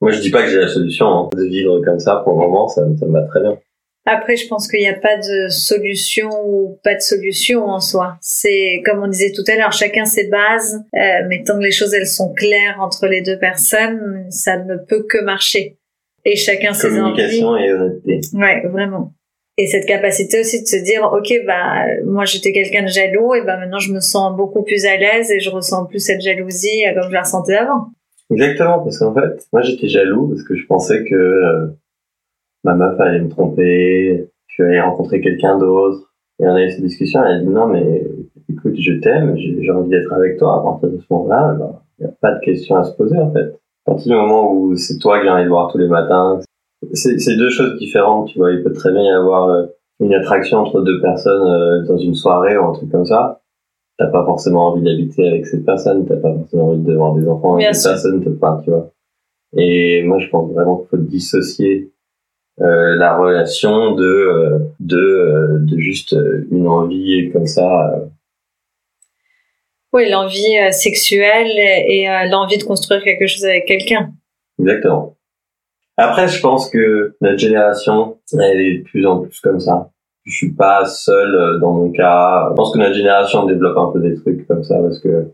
Moi, 0.00 0.10
je 0.10 0.20
dis 0.20 0.30
pas 0.30 0.42
que 0.42 0.50
j'ai 0.50 0.58
la 0.58 0.68
solution. 0.68 1.06
Hein. 1.06 1.28
De 1.36 1.44
vivre 1.44 1.80
comme 1.84 2.00
ça 2.00 2.16
pour 2.24 2.32
le 2.32 2.38
moment, 2.38 2.68
ça, 2.68 2.82
ça 2.98 3.06
me 3.06 3.12
va 3.12 3.22
très 3.22 3.40
bien. 3.40 3.56
Après, 4.04 4.36
je 4.36 4.48
pense 4.48 4.66
qu'il 4.66 4.80
n'y 4.80 4.88
a 4.88 4.98
pas 4.98 5.16
de 5.16 5.48
solution 5.48 6.28
ou 6.44 6.80
pas 6.82 6.96
de 6.96 7.00
solution 7.00 7.66
en 7.66 7.78
soi. 7.78 8.16
C'est 8.20 8.82
comme 8.84 9.00
on 9.00 9.06
disait 9.06 9.30
tout 9.30 9.44
à 9.46 9.54
l'heure, 9.54 9.72
chacun 9.72 10.04
ses 10.04 10.28
bases, 10.28 10.82
euh, 10.96 10.98
mais 11.28 11.44
tant 11.44 11.56
que 11.56 11.62
les 11.62 11.70
choses 11.70 11.94
elles 11.94 12.08
sont 12.08 12.32
claires 12.32 12.78
entre 12.80 13.06
les 13.06 13.22
deux 13.22 13.38
personnes, 13.38 14.26
ça 14.28 14.58
ne 14.58 14.76
peut 14.76 15.04
que 15.08 15.22
marcher. 15.22 15.78
Et 16.24 16.34
chacun 16.34 16.72
ses 16.72 16.88
envies. 17.00 17.14
Communication 17.14 17.56
et 17.56 17.72
honnêteté. 17.72 18.20
Ouais, 18.34 18.66
vraiment. 18.66 19.14
Et 19.58 19.66
cette 19.66 19.84
capacité 19.84 20.40
aussi 20.40 20.62
de 20.62 20.66
se 20.66 20.82
dire, 20.82 21.10
ok, 21.12 21.44
bah 21.46 21.84
moi 22.06 22.24
j'étais 22.24 22.52
quelqu'un 22.52 22.84
de 22.84 22.88
jaloux, 22.88 23.34
et 23.34 23.42
bah 23.44 23.58
maintenant 23.58 23.78
je 23.78 23.92
me 23.92 24.00
sens 24.00 24.34
beaucoup 24.34 24.62
plus 24.62 24.86
à 24.86 24.96
l'aise 24.96 25.30
et 25.30 25.40
je 25.40 25.50
ressens 25.50 25.86
plus 25.86 25.98
cette 25.98 26.22
jalousie 26.22 26.86
euh, 26.86 26.94
comme 26.94 27.10
je 27.10 27.14
la 27.14 27.20
ressentais 27.20 27.56
avant. 27.56 27.88
Exactement, 28.30 28.78
parce 28.78 28.98
qu'en 28.98 29.12
fait, 29.12 29.46
moi 29.52 29.60
j'étais 29.60 29.88
jaloux 29.88 30.28
parce 30.28 30.42
que 30.42 30.56
je 30.56 30.66
pensais 30.66 31.04
que 31.04 31.14
euh, 31.14 31.66
ma 32.64 32.74
meuf 32.74 32.98
allait 32.98 33.20
me 33.20 33.28
tromper, 33.28 34.24
que 34.56 34.64
j'allais 34.64 34.80
rencontrer 34.80 35.20
quelqu'un 35.20 35.58
d'autre. 35.58 36.14
Et 36.40 36.46
on 36.46 36.54
a 36.54 36.62
eu 36.62 36.70
cette 36.70 36.82
discussion, 36.82 37.22
elle 37.22 37.36
a 37.36 37.40
dit 37.40 37.46
non 37.48 37.66
mais 37.66 38.04
écoute, 38.50 38.76
je 38.78 38.92
t'aime, 38.92 39.36
j'ai 39.36 39.70
envie 39.70 39.90
d'être 39.90 40.14
avec 40.14 40.38
toi. 40.38 40.60
À 40.60 40.62
partir 40.62 40.88
de 40.88 40.98
ce 40.98 41.04
moment-là, 41.10 41.52
il 41.52 41.58
bah, 41.58 41.82
n'y 42.00 42.06
a 42.06 42.12
pas 42.22 42.32
de 42.32 42.40
question 42.40 42.76
à 42.76 42.84
se 42.84 42.96
poser 42.96 43.18
en 43.18 43.30
fait. 43.30 43.52
À 43.84 43.90
partir 43.90 44.12
du 44.12 44.18
moment 44.18 44.50
où 44.50 44.76
c'est 44.76 44.96
toi 44.96 45.18
qui 45.18 45.24
viens 45.24 45.42
de 45.42 45.48
voir 45.48 45.70
tous 45.70 45.76
les 45.76 45.88
matins, 45.88 46.40
c'est 46.92 47.36
deux 47.36 47.50
choses 47.50 47.78
différentes, 47.78 48.28
tu 48.28 48.38
vois. 48.38 48.52
Il 48.52 48.62
peut 48.62 48.72
très 48.72 48.92
bien 48.92 49.02
y 49.02 49.10
avoir 49.10 49.48
euh, 49.48 49.66
une 50.00 50.14
attraction 50.14 50.58
entre 50.58 50.80
deux 50.82 51.00
personnes 51.00 51.46
euh, 51.46 51.86
dans 51.86 51.98
une 51.98 52.14
soirée 52.14 52.56
ou 52.56 52.64
un 52.64 52.72
truc 52.72 52.90
comme 52.90 53.04
ça. 53.04 53.40
T'as 53.98 54.08
pas 54.08 54.24
forcément 54.24 54.68
envie 54.68 54.82
d'habiter 54.82 55.28
avec 55.28 55.46
cette 55.46 55.64
personne, 55.64 56.06
t'as 56.06 56.16
pas 56.16 56.32
forcément 56.34 56.70
envie 56.70 56.82
de 56.82 56.94
voir 56.94 57.14
des 57.14 57.28
enfants 57.28 57.54
avec 57.54 57.74
cette 57.74 57.92
personne, 57.92 58.24
t'as 58.24 58.30
pas, 58.30 58.60
tu 58.64 58.70
vois. 58.70 58.90
Et 59.56 60.02
moi, 60.02 60.18
je 60.18 60.28
pense 60.28 60.50
vraiment 60.50 60.78
qu'il 60.78 60.88
faut 60.88 60.96
dissocier 60.96 61.92
euh, 62.60 62.96
la 62.96 63.16
relation 63.16 63.94
de 63.94 64.58
de 64.80 65.58
de 65.60 65.78
juste 65.78 66.16
une 66.50 66.66
envie 66.66 67.30
comme 67.32 67.46
ça. 67.46 68.02
Oui, 69.92 70.08
l'envie 70.08 70.56
sexuelle 70.72 71.52
et 71.58 72.06
l'envie 72.30 72.56
de 72.56 72.64
construire 72.64 73.04
quelque 73.04 73.26
chose 73.26 73.44
avec 73.44 73.66
quelqu'un. 73.66 74.10
Exactement. 74.58 75.16
Après, 75.96 76.28
je 76.28 76.40
pense 76.40 76.70
que 76.70 77.16
notre 77.20 77.38
génération, 77.38 78.18
elle 78.32 78.60
est 78.60 78.78
de 78.78 78.84
plus 78.84 79.06
en 79.06 79.20
plus 79.20 79.40
comme 79.40 79.60
ça. 79.60 79.90
Je 80.24 80.34
suis 80.34 80.52
pas 80.52 80.84
seul 80.86 81.34
euh, 81.34 81.58
dans 81.58 81.72
mon 81.72 81.90
cas. 81.90 82.48
Je 82.50 82.54
pense 82.54 82.72
que 82.72 82.78
notre 82.78 82.94
génération 82.94 83.44
développe 83.44 83.76
un 83.76 83.90
peu 83.92 84.00
des 84.00 84.14
trucs 84.14 84.46
comme 84.46 84.62
ça 84.62 84.78
parce 84.80 85.00
que 85.00 85.32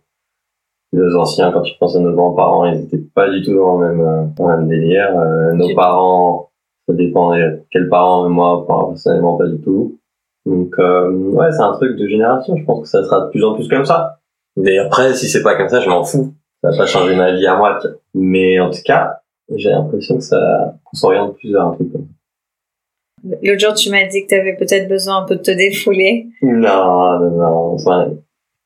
les 0.93 1.15
anciens, 1.15 1.53
quand 1.53 1.61
tu 1.61 1.75
penses 1.79 1.97
à 1.97 2.00
nos 2.00 2.12
grands-parents, 2.12 2.65
ils 2.65 2.85
étaient 2.85 3.05
pas 3.15 3.29
du 3.29 3.43
tout 3.43 3.55
dans 3.55 3.79
le 3.79 3.88
même, 3.88 4.00
euh, 4.00 4.25
dans 4.37 4.49
le 4.49 4.57
même 4.57 4.69
délire. 4.69 5.17
Euh, 5.19 5.53
nos 5.53 5.75
parents, 5.75 6.50
ça 6.88 6.95
dépend 6.95 7.37
de 7.37 7.61
quels 7.71 7.88
parents, 7.91 8.27
mais 8.27 8.35
moi, 8.35 8.67
personnellement, 8.67 9.37
pas 9.37 9.47
du 9.47 9.61
tout. 9.61 9.99
Donc, 10.47 10.79
ouais, 10.79 11.53
c'est 11.53 11.61
un 11.61 11.75
truc 11.75 11.99
de 11.99 12.09
génération. 12.09 12.57
Je 12.57 12.65
pense 12.65 12.81
que 12.81 12.88
ça 12.88 13.05
sera 13.05 13.27
de 13.27 13.31
plus 13.31 13.45
en 13.45 13.55
plus 13.55 13.69
comme 13.69 13.85
ça. 13.85 14.21
Mais 14.57 14.79
après, 14.79 15.12
si 15.12 15.29
c'est 15.29 15.43
pas 15.43 15.55
comme 15.57 15.69
ça, 15.69 15.81
je 15.81 15.91
m'en 15.91 16.05
fous. 16.05 16.33
Ça 16.62 16.71
va 16.71 16.77
pas 16.79 16.87
changer 16.87 17.15
ma 17.15 17.33
vie 17.33 17.47
à 17.47 17.57
moi. 17.57 17.79
Mais 18.15 18.59
en 18.59 18.71
tout 18.71 18.81
cas, 18.83 19.21
j'ai 19.57 19.71
l'impression 19.71 20.17
que 20.17 20.23
ça 20.23 20.75
qu'on 20.85 20.97
s'oriente 20.97 21.37
plus 21.37 21.52
vers 21.52 21.67
un 21.67 21.75
truc 21.75 21.93
comme 21.93 22.07
ça. 22.07 23.38
L'autre 23.43 23.61
jour, 23.61 23.75
tu 23.75 23.90
m'as 23.90 24.07
dit 24.07 24.23
que 24.23 24.28
tu 24.28 24.35
avais 24.35 24.57
peut-être 24.57 24.88
besoin 24.88 25.23
un 25.23 25.26
peu 25.26 25.37
de 25.37 25.43
te 25.43 25.50
défouler. 25.50 26.28
Non, 26.43 27.19
non, 27.19 27.76
non. 27.76 27.76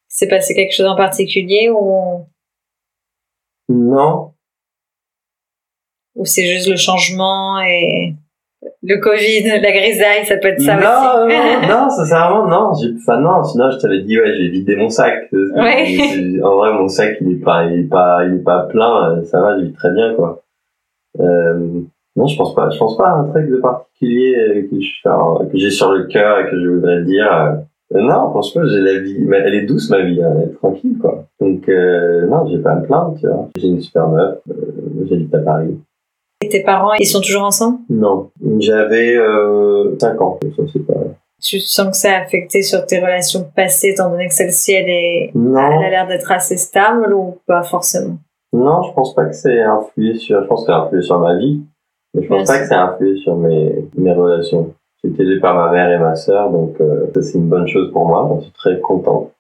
C'est 0.09 0.29
passé 0.29 0.55
quelque 0.55 0.75
chose 0.75 0.87
en 0.87 0.97
particulier 0.97 1.71
ou? 1.71 2.27
Non. 3.69 4.33
Ou 6.15 6.27
c'est 6.27 6.45
juste 6.45 6.69
le 6.69 6.77
changement 6.77 7.61
et 7.63 8.15
le 8.83 8.97
Covid, 8.99 9.61
la 9.61 9.73
grisaille, 9.73 10.27
ça 10.27 10.37
peut 10.37 10.49
être 10.49 10.61
ça 10.61 10.77
non, 10.77 11.27
aussi? 11.27 11.37
Non, 11.37 11.85
non, 11.85 11.91
sincèrement, 11.97 12.47
non. 12.47 12.73
Enfin, 12.97 13.19
non, 13.19 13.43
sinon, 13.45 13.71
je 13.71 13.79
t'avais 13.79 14.03
dit, 14.03 14.19
ouais, 14.21 14.35
j'ai 14.37 14.49
vidé 14.49 14.77
mon 14.77 14.91
sac. 14.91 15.29
Ouais. 15.33 16.41
En 16.43 16.57
vrai, 16.57 16.73
mon 16.73 16.89
sac, 16.89 17.17
il 17.21 17.33
est 17.33 17.43
pas, 17.43 17.65
il 17.65 17.81
est 17.81 17.89
pas, 17.89 18.25
il 18.25 18.35
est 18.35 18.45
pas 18.45 18.67
plein, 18.67 19.23
ça 19.25 19.41
va, 19.41 19.59
je 19.59 19.65
vis 19.67 19.73
très 19.73 19.93
bien, 19.93 20.15
quoi. 20.15 20.42
Euh, 21.21 21.83
non, 22.17 22.27
je 22.27 22.37
pense 22.37 22.55
pas. 22.55 22.71
Je 22.71 22.79
pense 22.79 22.97
pas 22.97 23.09
à 23.09 23.19
un 23.19 23.29
truc 23.29 23.51
de 23.51 23.57
particulier 23.57 24.37
euh, 24.37 24.63
que, 24.63 25.59
j'ai 25.59 25.71
sur 25.71 25.93
le 25.93 26.05
cœur 26.05 26.41
et 26.41 26.51
que 26.51 26.61
je 26.61 26.69
voudrais 26.69 27.03
dire. 27.05 27.31
Euh, 27.95 28.01
non, 28.01 28.31
franchement, 28.31 28.63
j'ai 28.67 28.81
la 28.81 28.99
vie. 29.01 29.19
Mais 29.21 29.39
elle 29.39 29.55
est 29.55 29.67
douce 29.67 29.91
ma 29.91 30.03
vie, 30.03 30.23
hein, 30.23 30.33
elle 30.37 30.51
est 30.51 30.55
tranquille 30.55 30.99
quoi. 31.01 31.27
Donc 31.41 31.69
euh, 31.69 32.27
non, 32.27 32.47
j'ai 32.47 32.59
pas 32.59 32.73
à 32.73 32.77
me 32.77 32.87
plaindre, 32.87 33.17
tu 33.19 33.27
vois. 33.27 33.49
J'ai 33.57 33.69
une 33.69 33.81
super 33.81 34.09
meuf. 34.09 34.39
Euh, 34.51 35.07
J'habite 35.09 35.35
à 35.35 35.39
Paris. 35.39 35.79
Et 36.43 36.49
tes 36.49 36.63
parents, 36.63 36.93
ils 36.99 37.07
sont 37.07 37.21
toujours 37.21 37.45
ensemble? 37.45 37.79
Non, 37.89 38.31
j'avais 38.59 39.17
euh, 39.17 39.97
5 40.01 40.21
ans. 40.21 40.39
Ça 40.57 40.63
c'est 40.73 40.87
pas. 40.87 40.95
Tu 41.41 41.59
sens 41.59 41.91
que 41.91 41.97
ça 41.97 42.13
a 42.13 42.23
affecté 42.23 42.63
sur 42.63 42.87
tes 42.87 43.01
relations 43.01 43.45
passées, 43.57 43.89
étant 43.89 44.11
donné 44.11 44.29
que 44.29 44.35
celle-ci, 44.35 44.73
elle 44.73 44.89
est, 44.89 45.33
elle 45.35 45.57
a 45.57 45.91
l'air 45.91 46.07
d'être 46.07 46.31
assez 46.31 46.57
stable 46.57 47.13
ou 47.13 47.39
pas 47.47 47.65
forcément? 47.65 48.19
Non, 48.53 48.83
je 48.83 48.93
pense 48.93 49.15
pas 49.15 49.25
que 49.27 49.35
c'est 49.35 49.63
influé 49.63 50.15
sur. 50.17 50.43
Je 50.43 50.47
pense 50.47 50.61
que 50.61 50.67
c'est 50.67 50.79
influé 50.79 51.03
sur 51.03 51.19
ma 51.19 51.37
vie, 51.37 51.63
mais 52.15 52.23
je 52.23 52.29
pense 52.29 52.47
pas 52.47 52.59
que 52.59 52.67
c'est 52.67 52.75
influé 52.75 53.17
sur 53.17 53.37
mes 53.37 53.89
mes 53.97 54.13
relations. 54.13 54.75
J'étais 55.03 55.23
élevé 55.23 55.41
par 55.41 55.55
ma 55.57 55.73
mère 55.73 55.91
et 55.91 55.99
ma 55.99 56.15
sœur, 56.15 56.51
donc 56.51 56.77
euh, 56.81 57.07
c'est 57.21 57.39
une 57.39 57.49
bonne 57.49 57.67
chose 57.67 57.91
pour 57.93 58.07
moi. 58.07 58.31
Je 58.39 58.45
suis 58.45 58.53
très 58.53 58.81
content. 58.81 59.31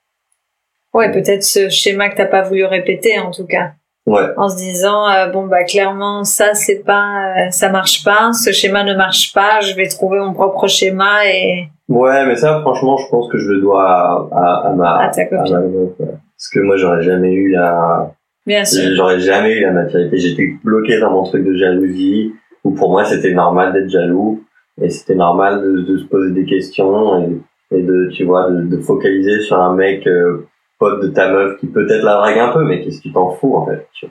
Ouais, 0.95 1.11
peut-être 1.13 1.43
ce 1.43 1.69
schéma 1.69 2.09
que 2.09 2.17
t'as 2.17 2.27
pas 2.27 2.43
voulu 2.43 2.65
répéter 2.65 3.19
en 3.21 3.31
tout 3.31 3.47
cas. 3.47 3.73
Ouais. 4.05 4.25
En 4.37 4.49
se 4.49 4.57
disant 4.57 5.09
euh, 5.09 5.29
bon 5.29 5.47
bah 5.47 5.63
clairement 5.63 6.25
ça 6.25 6.55
c'est 6.55 6.83
pas 6.85 7.35
euh, 7.47 7.51
ça 7.51 7.69
marche 7.69 8.03
pas, 8.05 8.33
ce 8.33 8.51
schéma 8.51 8.83
ne 8.83 8.95
marche 8.95 9.33
pas, 9.33 9.61
je 9.61 9.77
vais 9.77 9.87
trouver 9.87 10.19
mon 10.19 10.33
propre 10.33 10.67
schéma 10.67 11.25
et. 11.27 11.69
Ouais, 11.89 12.27
mais 12.27 12.35
ça 12.35 12.61
franchement 12.63 12.97
je 12.97 13.09
pense 13.11 13.29
que 13.29 13.39
je 13.39 13.49
le 13.53 13.61
dois 13.61 13.89
à, 13.89 14.29
à, 14.33 14.69
à 14.69 14.73
ma 14.73 14.99
à 15.05 15.09
ta 15.09 15.25
copine. 15.27 15.55
À 15.55 15.61
ma 15.61 15.67
Parce 15.99 16.49
que 16.53 16.59
moi 16.59 16.77
j'aurais 16.77 17.03
jamais 17.03 17.33
eu 17.33 17.51
la 17.53 18.13
Bien 18.47 18.65
sûr. 18.65 18.95
J'aurais 18.95 19.21
jamais 19.21 19.57
eu 19.57 19.61
la 19.61 19.73
maturité. 19.73 20.19
J'étais 20.19 20.55
bloqué 20.65 20.99
dans 20.99 21.11
mon 21.11 21.23
truc 21.23 21.45
de 21.45 21.55
jalousie, 21.57 22.33
où 22.65 22.73
pour 22.73 22.91
moi 22.91 23.05
c'était 23.05 23.33
normal 23.33 23.73
d'être 23.73 23.91
jaloux, 23.91 24.45
et 24.81 24.91
c'était 24.91 25.15
normal 25.15 25.63
de, 25.63 25.83
de, 25.83 25.99
se 25.99 26.05
poser 26.05 26.33
des 26.33 26.45
questions, 26.45 27.23
et, 27.23 27.77
et, 27.77 27.83
de, 27.83 28.09
tu 28.13 28.25
vois, 28.25 28.51
de, 28.51 28.63
de 28.63 28.77
focaliser 28.79 29.41
sur 29.41 29.61
un 29.61 29.75
mec 29.75 30.07
euh, 30.07 30.47
pote 30.79 31.03
de 31.03 31.09
ta 31.09 31.33
meuf 31.33 31.59
qui 31.61 31.67
peut-être 31.67 32.03
la 32.03 32.15
drague 32.15 32.39
un 32.39 32.53
peu, 32.53 32.65
mais 32.65 32.83
qu'est-ce 32.83 33.01
qui 33.01 33.13
t'en 33.13 33.31
fout 33.31 33.55
en 33.55 33.67
fait 33.67 33.87
tu 33.93 34.07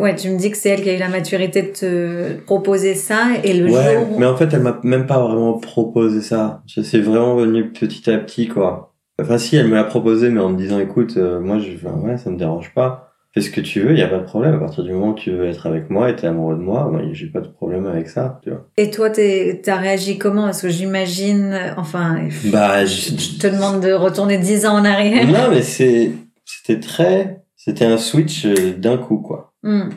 Ouais, 0.00 0.14
tu 0.16 0.28
me 0.28 0.38
dis 0.38 0.50
que 0.50 0.56
c'est 0.56 0.70
elle 0.70 0.82
qui 0.82 0.90
a 0.90 0.96
eu 0.96 0.98
la 0.98 1.08
maturité 1.08 1.62
de 1.62 1.68
te 1.68 2.40
proposer 2.42 2.94
ça 2.94 3.28
et 3.44 3.52
le 3.52 3.66
ouais, 3.66 3.94
jour. 3.94 4.18
Mais 4.18 4.26
en 4.26 4.34
fait, 4.34 4.52
elle 4.52 4.62
m'a 4.62 4.80
même 4.82 5.06
pas 5.06 5.20
vraiment 5.20 5.56
proposé 5.58 6.20
ça. 6.20 6.62
C'est 6.66 6.98
vraiment 6.98 7.36
venu 7.36 7.70
petit 7.70 8.10
à 8.10 8.18
petit, 8.18 8.48
quoi. 8.48 8.92
Enfin, 9.22 9.38
si, 9.38 9.54
elle 9.54 9.68
me 9.68 9.76
l'a 9.76 9.84
proposé, 9.84 10.30
mais 10.30 10.40
en 10.40 10.48
me 10.48 10.56
disant, 10.56 10.80
écoute, 10.80 11.14
euh, 11.16 11.38
moi, 11.38 11.58
je, 11.58 11.76
enfin, 11.76 11.96
ouais, 12.00 12.16
ça 12.16 12.30
me 12.30 12.36
dérange 12.36 12.74
pas 12.74 13.13
fais 13.34 13.40
ce 13.40 13.50
que 13.50 13.60
tu 13.60 13.80
veux, 13.80 13.92
il 13.92 13.98
y 13.98 14.02
a 14.02 14.08
pas 14.08 14.18
de 14.18 14.24
problème. 14.24 14.54
À 14.54 14.58
partir 14.58 14.84
du 14.84 14.92
moment 14.92 15.08
où 15.08 15.14
tu 15.14 15.32
veux 15.32 15.46
être 15.46 15.66
avec 15.66 15.90
moi 15.90 16.08
et 16.08 16.16
t'es 16.16 16.28
amoureux 16.28 16.54
de 16.54 16.60
moi, 16.60 16.90
j'ai 17.12 17.26
pas 17.26 17.40
de 17.40 17.48
problème 17.48 17.86
avec 17.86 18.08
ça, 18.08 18.40
tu 18.44 18.50
vois. 18.50 18.68
Et 18.76 18.90
toi, 18.90 19.10
t'as 19.10 19.76
réagi 19.76 20.18
comment? 20.18 20.44
Parce 20.44 20.62
que 20.62 20.68
j'imagine, 20.68 21.58
enfin, 21.76 22.28
bah, 22.46 22.86
je, 22.86 23.38
te 23.38 23.48
demande 23.48 23.80
de 23.80 23.92
retourner 23.92 24.38
dix 24.38 24.64
ans 24.66 24.78
en 24.78 24.84
arrière. 24.84 25.26
Non, 25.26 25.50
mais 25.50 25.62
c'est, 25.62 26.12
c'était 26.44 26.80
très, 26.80 27.42
c'était 27.56 27.84
un 27.84 27.98
switch 27.98 28.46
euh, 28.46 28.72
d'un 28.78 28.98
coup, 28.98 29.18
quoi. 29.18 29.52
Hmm. 29.62 29.88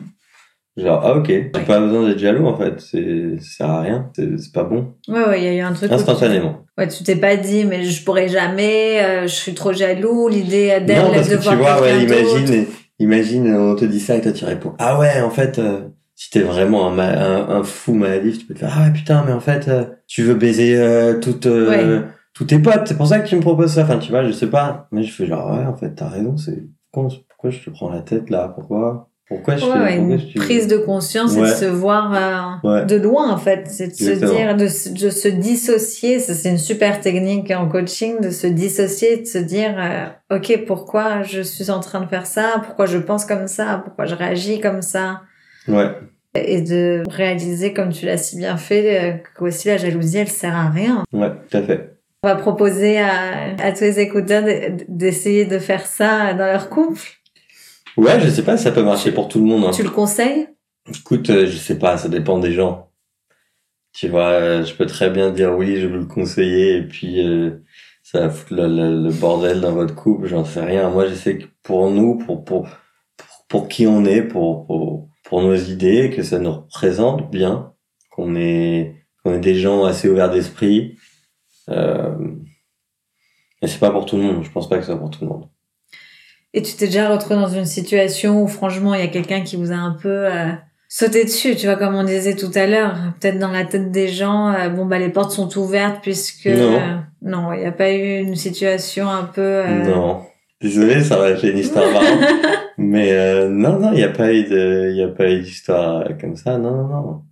Genre, 0.76 1.00
ah 1.04 1.16
ok, 1.16 1.26
j'ai 1.26 1.50
pas 1.66 1.80
besoin 1.80 2.06
d'être 2.06 2.20
jaloux 2.20 2.46
en 2.46 2.56
fait, 2.56 2.80
c'est, 2.80 3.40
ça 3.40 3.56
sert 3.56 3.70
à 3.70 3.80
rien, 3.80 4.10
c'est, 4.14 4.52
pas 4.52 4.62
bon. 4.62 4.94
Ouais, 5.08 5.24
ouais, 5.26 5.40
il 5.40 5.44
y 5.44 5.48
a 5.48 5.54
eu 5.54 5.60
un 5.60 5.72
truc. 5.72 5.90
Instantanément. 5.90 6.60
Ouais, 6.76 6.86
tu 6.86 7.02
t'es 7.02 7.16
pas 7.16 7.36
dit, 7.36 7.64
mais 7.64 7.82
je 7.82 8.04
pourrais 8.04 8.28
jamais, 8.28 9.02
euh, 9.02 9.22
je 9.22 9.34
suis 9.34 9.54
trop 9.54 9.72
jaloux, 9.72 10.28
l'idée 10.28 10.78
d'elle 10.80 10.86
de 10.86 11.36
voir 11.36 11.56
tu 11.56 11.60
vois, 11.60 11.82
ouais, 11.82 12.04
imagine, 12.04 12.66
Imagine, 12.98 13.54
on 13.54 13.76
te 13.76 13.84
dit 13.84 14.00
ça 14.00 14.16
et 14.16 14.20
toi 14.20 14.32
tu 14.32 14.44
réponds 14.44 14.74
ah 14.78 14.98
ouais 14.98 15.20
en 15.20 15.30
fait 15.30 15.58
euh, 15.58 15.88
si 16.16 16.30
t'es 16.30 16.40
vraiment 16.40 16.90
un, 16.90 16.98
un, 16.98 17.62
fou 17.62 17.94
maladif 17.94 18.40
tu 18.40 18.46
peux 18.46 18.54
te 18.54 18.58
faire 18.60 18.74
ah 18.76 18.86
ouais 18.86 18.92
putain 18.92 19.24
mais 19.24 19.32
en 19.32 19.40
fait 19.40 19.68
euh, 19.68 19.84
tu 20.08 20.24
veux 20.24 20.34
baiser 20.34 20.76
euh, 20.76 21.20
toutes 21.20 21.46
euh, 21.46 22.02
tous 22.34 22.44
tes 22.46 22.58
potes. 22.58 22.86
C'est 22.86 22.96
pour 22.96 23.06
ça 23.06 23.20
que 23.20 23.28
tu 23.28 23.36
me 23.36 23.40
proposes 23.40 23.74
ça 23.74 23.84
enfin 23.84 23.98
tu 23.98 24.10
vois 24.10 24.24
je 24.24 24.32
sais 24.32 24.48
pas. 24.48 24.88
Mais 24.90 25.02
je 25.04 25.12
fais 25.12 25.26
genre 25.26 25.50
ouais 25.52 25.64
en 25.64 25.76
fait 25.76 25.94
t'as 25.94 26.08
raison 26.08 26.36
c'est 26.36 26.64
pourquoi 26.90 27.50
je 27.50 27.60
te 27.60 27.70
prends 27.70 27.90
la 27.90 28.00
tête 28.00 28.30
là? 28.30 28.48
Pourquoi? 28.48 29.07
Pourquoi 29.28 29.56
je 29.56 29.66
Ouais, 29.66 29.72
fais 29.72 29.78
ouais, 29.80 29.96
une 29.96 30.18
je- 30.18 30.38
prise 30.38 30.66
de 30.68 30.78
conscience 30.78 31.34
et 31.34 31.40
de 31.40 31.42
Ouais. 31.42 31.48
se 31.54 31.64
voir 31.66 32.60
euh, 32.64 32.68
Ouais. 32.68 32.86
de 32.86 32.96
loin 32.96 33.30
en 33.30 33.36
fait, 33.36 33.64
c'est 33.66 33.88
de 33.88 33.92
se 33.94 34.10
Exactement. 34.10 34.32
dire, 34.38 34.56
de, 34.56 34.68
se- 34.68 34.88
de 34.88 35.10
se 35.10 35.28
dissocier. 35.28 36.18
C'est 36.18 36.48
une 36.48 36.56
super 36.58 37.00
technique 37.00 37.50
en 37.50 37.68
coaching, 37.68 38.20
de 38.22 38.30
se 38.30 38.46
dissocier, 38.46 39.18
de 39.18 39.26
se 39.26 39.38
dire, 39.38 39.74
euh, 39.78 40.36
ok, 40.36 40.64
pourquoi 40.66 41.22
je 41.24 41.42
suis 41.42 41.70
en 41.70 41.80
train 41.80 42.00
de 42.00 42.06
faire 42.06 42.24
ça, 42.26 42.62
pourquoi 42.64 42.86
je 42.86 42.96
pense 42.98 43.26
comme 43.26 43.48
ça, 43.48 43.82
pourquoi 43.84 44.06
je 44.06 44.14
réagis 44.14 44.60
comme 44.60 44.80
ça, 44.80 45.20
Ouais. 45.66 45.90
et 46.34 46.62
de 46.62 47.02
réaliser 47.10 47.74
comme 47.74 47.90
tu 47.90 48.06
l'as 48.06 48.16
si 48.16 48.38
bien 48.38 48.56
fait 48.56 48.98
euh, 48.98 49.12
que 49.36 49.44
aussi 49.44 49.68
la 49.68 49.76
jalousie 49.76 50.18
elle 50.18 50.28
sert 50.28 50.56
à 50.56 50.70
rien. 50.70 51.04
Ouais, 51.12 51.30
tout 51.50 51.56
à 51.58 51.62
fait. 51.62 51.94
On 52.24 52.28
va 52.28 52.34
proposer 52.34 52.98
à, 52.98 53.54
à 53.62 53.72
tous 53.72 53.82
les 53.82 54.00
écouteurs 54.00 54.42
de- 54.42 54.84
d'essayer 54.88 55.44
de 55.44 55.58
faire 55.60 55.86
ça 55.86 56.32
dans 56.34 56.46
leur 56.46 56.68
couple. 56.68 57.00
Ouais, 57.98 58.20
je 58.20 58.28
sais 58.30 58.44
pas 58.44 58.56
ça 58.56 58.70
peut 58.72 58.82
marcher 58.82 59.12
pour 59.12 59.28
tout 59.28 59.38
le 59.40 59.44
monde. 59.44 59.64
hein. 59.64 59.70
Tu 59.72 59.82
le 59.82 59.90
conseilles? 59.90 60.48
Écoute, 60.88 61.28
euh, 61.30 61.46
je 61.46 61.56
sais 61.56 61.78
pas, 61.78 61.98
ça 61.98 62.08
dépend 62.08 62.38
des 62.38 62.52
gens. 62.52 62.90
Tu 63.92 64.08
vois, 64.08 64.28
euh, 64.30 64.64
je 64.64 64.74
peux 64.74 64.86
très 64.86 65.10
bien 65.10 65.30
dire 65.30 65.56
oui, 65.56 65.76
je 65.80 65.86
veux 65.86 65.98
le 65.98 66.06
conseiller, 66.06 66.76
et 66.78 66.82
puis 66.82 67.26
euh, 67.26 67.62
ça 68.02 68.20
va 68.20 68.30
foutre 68.30 68.54
le, 68.54 68.68
le- 68.68 69.02
le 69.02 69.10
bordel 69.12 69.60
dans 69.60 69.72
votre 69.72 69.94
couple, 69.94 70.26
j'en 70.28 70.44
sais 70.44 70.64
rien. 70.64 70.88
Moi, 70.90 71.08
je 71.08 71.14
sais 71.14 71.38
que 71.38 71.44
pour 71.62 71.90
nous, 71.90 72.16
pour 72.18 72.44
pour 72.44 72.62
pour, 73.16 73.26
pour 73.48 73.68
qui 73.68 73.86
on 73.86 74.04
est, 74.04 74.22
pour, 74.22 74.66
pour 74.66 75.08
pour 75.24 75.42
nos 75.42 75.54
idées, 75.56 76.10
que 76.10 76.22
ça 76.22 76.38
nous 76.38 76.52
représente 76.52 77.30
bien, 77.30 77.72
qu'on 78.10 78.36
est 78.36 78.94
qu'on 79.24 79.34
est 79.34 79.40
des 79.40 79.56
gens 79.56 79.84
assez 79.84 80.08
ouverts 80.08 80.30
d'esprit. 80.30 80.96
Euh, 81.68 82.14
mais 83.60 83.68
c'est 83.68 83.80
pas 83.80 83.90
pour 83.90 84.06
tout 84.06 84.16
le 84.16 84.22
monde. 84.22 84.44
Je 84.44 84.50
pense 84.50 84.68
pas 84.68 84.76
que 84.76 84.82
ce 84.82 84.92
soit 84.92 85.00
pour 85.00 85.10
tout 85.10 85.22
le 85.24 85.28
monde. 85.30 85.48
Et 86.58 86.62
tu 86.62 86.74
t'es 86.74 86.86
déjà 86.86 87.08
retrouvé 87.08 87.36
dans 87.36 87.46
une 87.46 87.66
situation 87.66 88.42
où 88.42 88.48
franchement 88.48 88.92
il 88.92 89.00
y 89.00 89.04
a 89.04 89.06
quelqu'un 89.06 89.42
qui 89.42 89.54
vous 89.54 89.70
a 89.70 89.76
un 89.76 89.92
peu 89.92 90.26
euh, 90.26 90.48
sauté 90.88 91.22
dessus, 91.22 91.54
tu 91.54 91.66
vois 91.66 91.76
comme 91.76 91.94
on 91.94 92.02
disait 92.02 92.34
tout 92.34 92.50
à 92.56 92.66
l'heure, 92.66 92.96
peut-être 93.20 93.38
dans 93.38 93.52
la 93.52 93.64
tête 93.64 93.92
des 93.92 94.08
gens, 94.08 94.52
euh, 94.52 94.68
bon 94.68 94.84
bah 94.84 94.98
les 94.98 95.08
portes 95.08 95.30
sont 95.30 95.56
ouvertes 95.56 96.00
puisque 96.02 96.46
Non. 96.46 96.74
euh, 96.74 96.96
non, 97.22 97.52
il 97.52 97.60
n'y 97.60 97.66
a 97.66 97.70
pas 97.70 97.92
eu 97.92 98.22
une 98.22 98.34
situation 98.34 99.08
un 99.08 99.22
peu 99.22 99.40
euh, 99.40 99.84
Non. 99.84 100.22
Désolé, 100.60 101.00
ça 101.04 101.18
va 101.18 101.30
être 101.30 101.44
une 101.44 101.58
histoire 101.58 101.88
marrante. 101.92 102.24
Mais 102.78 103.12
euh, 103.12 103.48
non, 103.48 103.78
non, 103.78 103.92
il 103.92 103.98
n'y 103.98 104.02
a 104.02 104.08
pas 104.08 104.32
eu 104.32 104.42
de, 104.42 104.92
il 104.92 105.00
a 105.00 105.14
pas 105.14 105.30
eu 105.30 105.38
d'histoire 105.42 106.08
comme 106.20 106.34
ça. 106.34 106.58
Non, 106.58 106.72
non, 106.72 106.88
non. 106.88 107.22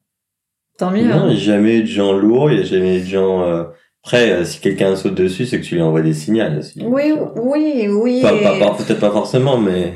Tant 0.78 0.92
mieux. 0.92 1.02
Non, 1.02 1.14
hein. 1.14 1.26
il 1.30 1.35
n'y 1.35 1.40
a 1.40 1.45
jamais 1.47 1.78
eu 1.78 1.83
de 1.83 1.88
gens 1.88 2.12
lourds, 2.12 2.52
il 2.52 2.59
n'y 2.59 2.62
a 2.62 2.66
jamais 2.66 2.99
eu 2.99 3.00
de 3.00 3.06
gens. 3.06 3.66
Après, 4.07 4.31
euh, 4.31 4.45
si 4.45 4.61
quelqu'un 4.61 4.95
saute 4.95 5.17
dessus, 5.17 5.47
c'est 5.47 5.61
que 5.61 5.65
tu 5.67 5.75
lui 5.75 5.83
envoies 5.83 6.01
des 6.01 6.15
signaux 6.15 6.45
aussi. 6.61 6.81
Oui, 6.85 7.13
oui, 7.43 7.89
oui. 7.91 8.23
Pas, 8.23 8.33
et- 8.35 8.43
pas, 8.45 8.57
pas- 8.57 8.75
peut-être 8.77 9.01
pas 9.01 9.11
forcément, 9.11 9.59
mais 9.59 9.95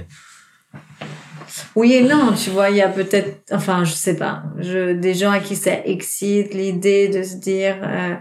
Oui 1.77 1.93
et 1.93 2.03
non, 2.03 2.33
tu 2.37 2.51
vois, 2.51 2.71
il 2.71 2.77
y 2.77 2.81
a 2.83 2.89
peut-être, 2.89 3.43
enfin, 3.53 3.85
je 3.85 3.93
sais 3.93 4.17
pas, 4.17 4.43
je, 4.59 4.95
des 4.95 5.15
gens 5.15 5.31
à 5.31 5.39
qui 5.39 5.55
ça 5.55 5.71
excite 5.85 6.55
l'idée 6.55 7.07
de 7.09 7.23
se 7.23 7.37
dire, 7.37 7.77
euh, 7.85 8.15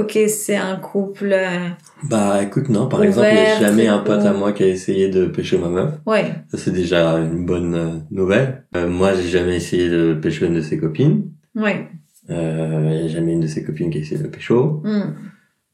ok, 0.00 0.18
c'est 0.28 0.56
un 0.56 0.74
couple, 0.76 1.30
euh, 1.32 1.68
bah 2.02 2.42
écoute, 2.42 2.68
non. 2.68 2.88
Par 2.88 3.04
exemple, 3.04 3.28
il 3.30 3.34
n'y 3.36 3.40
a 3.42 3.58
jamais 3.60 3.86
un 3.86 3.98
pote 3.98 4.24
à 4.24 4.32
moi 4.32 4.52
qui 4.52 4.64
a 4.64 4.66
essayé 4.66 5.08
de 5.10 5.26
pêcher 5.26 5.58
ma 5.58 5.68
meuf. 5.68 5.94
ouais, 6.06 6.24
Ça 6.50 6.58
c'est 6.58 6.72
déjà 6.72 7.18
une 7.18 7.46
bonne 7.46 8.04
nouvelle. 8.10 8.64
Euh, 8.74 8.88
moi, 8.88 9.14
j'ai 9.14 9.28
jamais 9.28 9.54
essayé 9.56 9.88
de 9.88 10.14
pêcher 10.14 10.46
une 10.46 10.54
de 10.54 10.60
ses 10.60 10.76
copines. 10.78 11.30
ouais, 11.54 11.86
Euh, 12.30 12.90
Il 12.92 13.00
n'y 13.02 13.04
a 13.04 13.08
jamais 13.08 13.32
une 13.34 13.40
de 13.40 13.46
ses 13.46 13.62
copines 13.62 13.90
qui 13.90 13.98
a 13.98 14.00
essayé 14.00 14.20
de 14.20 14.26
pécho. 14.26 14.80
hmm, 14.84 15.12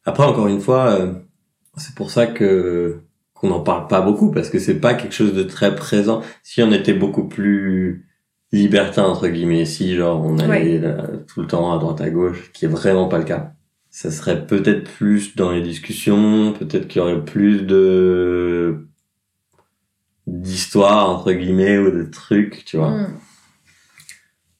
Après, 0.04 0.24
encore 0.24 0.48
une 0.48 0.60
fois, 0.60 0.92
euh, 0.92 1.12
c'est 1.76 1.94
pour 1.94 2.10
ça 2.10 2.26
que 2.26 3.00
qu'on 3.34 3.48
n'en 3.48 3.60
parle 3.60 3.88
pas 3.88 4.00
beaucoup 4.00 4.30
parce 4.30 4.50
que 4.50 4.58
c'est 4.58 4.78
pas 4.78 4.94
quelque 4.94 5.14
chose 5.14 5.34
de 5.34 5.42
très 5.42 5.74
présent. 5.74 6.22
Si 6.42 6.62
on 6.62 6.70
était 6.72 6.94
beaucoup 6.94 7.26
plus 7.28 8.06
libertin 8.52 9.04
entre 9.04 9.28
guillemets, 9.28 9.64
si 9.64 9.96
genre 9.96 10.24
on 10.24 10.38
allait 10.38 10.78
là, 10.78 11.08
tout 11.26 11.40
le 11.40 11.46
temps 11.46 11.72
à 11.72 11.78
droite 11.78 12.00
à 12.00 12.10
gauche, 12.10 12.52
qui 12.52 12.66
est 12.66 12.68
vraiment 12.68 13.08
pas 13.08 13.18
le 13.18 13.24
cas, 13.24 13.54
ça 13.90 14.10
serait 14.10 14.46
peut-être 14.46 14.84
plus 14.84 15.34
dans 15.36 15.50
les 15.50 15.62
discussions, 15.62 16.52
peut-être 16.52 16.86
qu'il 16.88 17.00
y 17.00 17.04
aurait 17.04 17.24
plus 17.24 17.62
de 17.62 18.86
d'histoires 20.26 21.10
entre 21.10 21.32
guillemets 21.32 21.78
ou 21.78 21.90
de 21.90 22.04
trucs, 22.04 22.64
tu 22.64 22.76
vois. 22.76 22.90
hmm. 22.90 23.18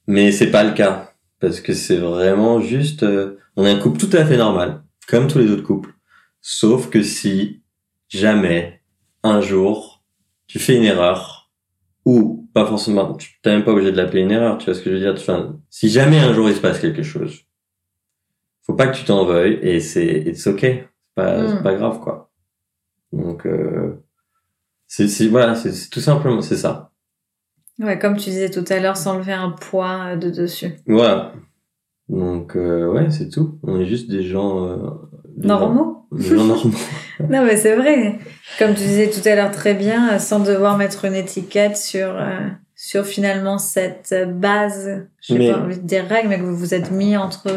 Mais 0.09 0.33
c'est 0.33 0.51
pas 0.51 0.65
le 0.65 0.73
cas. 0.73 1.13
Parce 1.41 1.61
que 1.61 1.73
c'est 1.73 1.97
vraiment 1.97 2.61
juste, 2.61 3.03
euh, 3.03 3.39
on 3.57 3.65
est 3.65 3.71
un 3.71 3.79
couple 3.79 3.99
tout 3.99 4.17
à 4.17 4.25
fait 4.25 4.37
normal, 4.37 4.83
comme 5.13 5.29
tous 5.29 5.39
les 5.39 5.51
autres 5.51 5.63
couples. 5.63 5.93
Sauf 6.41 6.89
que 6.91 7.03
si 7.03 7.63
jamais, 8.09 8.83
un 9.23 9.41
jour, 9.43 10.03
tu 10.47 10.59
fais 10.59 10.75
une 10.77 10.85
erreur, 10.85 11.51
ou 12.05 12.49
pas 12.55 12.67
forcément, 12.67 13.15
tu 13.15 13.41
t'es 13.43 13.51
même 13.51 13.63
pas 13.65 13.73
obligé 13.73 13.93
de 13.93 13.97
l'appeler 13.97 14.23
une 14.23 14.31
erreur, 14.31 14.57
tu 14.59 14.65
vois 14.65 14.75
ce 14.75 14.81
que 14.81 14.91
je 14.91 14.95
veux 14.97 15.01
dire, 15.01 15.13
enfin, 15.17 15.61
si 15.71 15.89
jamais 15.91 16.19
un 16.19 16.33
jour 16.33 16.49
il 16.49 16.57
se 16.57 16.61
passe 16.61 16.81
quelque 16.81 17.03
chose, 17.03 17.41
faut 18.63 18.75
pas 18.75 18.87
que 18.89 18.97
tu 18.97 19.05
t'en 19.05 19.25
veuilles, 19.27 19.59
et 19.63 19.81
c'est, 19.81 20.23
it's 20.27 20.47
okay. 20.47 20.85
C'est 20.85 21.15
pas, 21.15 21.43
Mm. 21.43 21.49
c'est 21.57 21.63
pas 21.63 21.75
grave, 21.75 22.01
quoi. 22.01 22.33
Donc, 23.13 23.45
euh, 23.47 24.03
c'est, 24.87 25.09
c'est, 25.09 25.29
voilà, 25.29 25.55
c'est 25.55 25.73
c'est 25.73 25.91
tout 25.91 26.01
simplement, 26.01 26.41
c'est 26.41 26.57
ça. 26.57 26.91
Ouais, 27.79 27.99
comme 27.99 28.17
tu 28.17 28.31
disais 28.31 28.49
tout 28.51 28.65
à 28.71 28.81
l'heure, 28.81 28.97
s'enlever 28.97 29.33
un 29.35 29.51
poids 29.51 30.17
de 30.17 30.31
dessus. 30.31 30.73
Voilà. 30.87 31.33
Donc, 32.13 32.57
euh, 32.57 32.93
ouais, 32.93 33.11
c'est 33.11 33.29
tout. 33.29 33.59
On 33.63 33.81
est 33.81 33.87
juste 33.87 34.11
des 34.11 34.23
gens... 34.23 34.67
Euh, 34.69 34.77
des 35.37 35.49
gens- 35.49 35.59
Normaux? 35.61 36.07
Des 36.13 36.23
gens 36.37 36.45
normaux. 36.45 36.71
Non, 37.31 37.45
mais 37.45 37.57
c'est 37.57 37.75
vrai. 37.77 38.19
Comme 38.59 38.71
tu 38.75 38.83
disais 38.83 39.11
tout 39.11 39.27
à 39.29 39.35
l'heure 39.35 39.51
très 39.51 39.75
bien, 39.75 40.15
euh, 40.15 40.19
sans 40.19 40.41
devoir 40.41 40.77
mettre 40.77 41.05
une 41.07 41.15
étiquette 41.15 41.77
sur, 41.77 42.09
euh, 42.09 42.39
sur 42.77 43.05
finalement 43.07 43.59
cette 43.59 44.15
base, 44.39 45.07
je 45.23 45.35
pas 45.53 45.59
envie 45.61 45.79
de 45.79 45.87
dire 45.87 46.05
règle, 46.07 46.29
mais 46.29 46.39
que 46.39 46.45
vous 46.45 46.57
vous 46.57 46.75
êtes 46.75 46.91
mis 46.91 47.17
entre, 47.17 47.49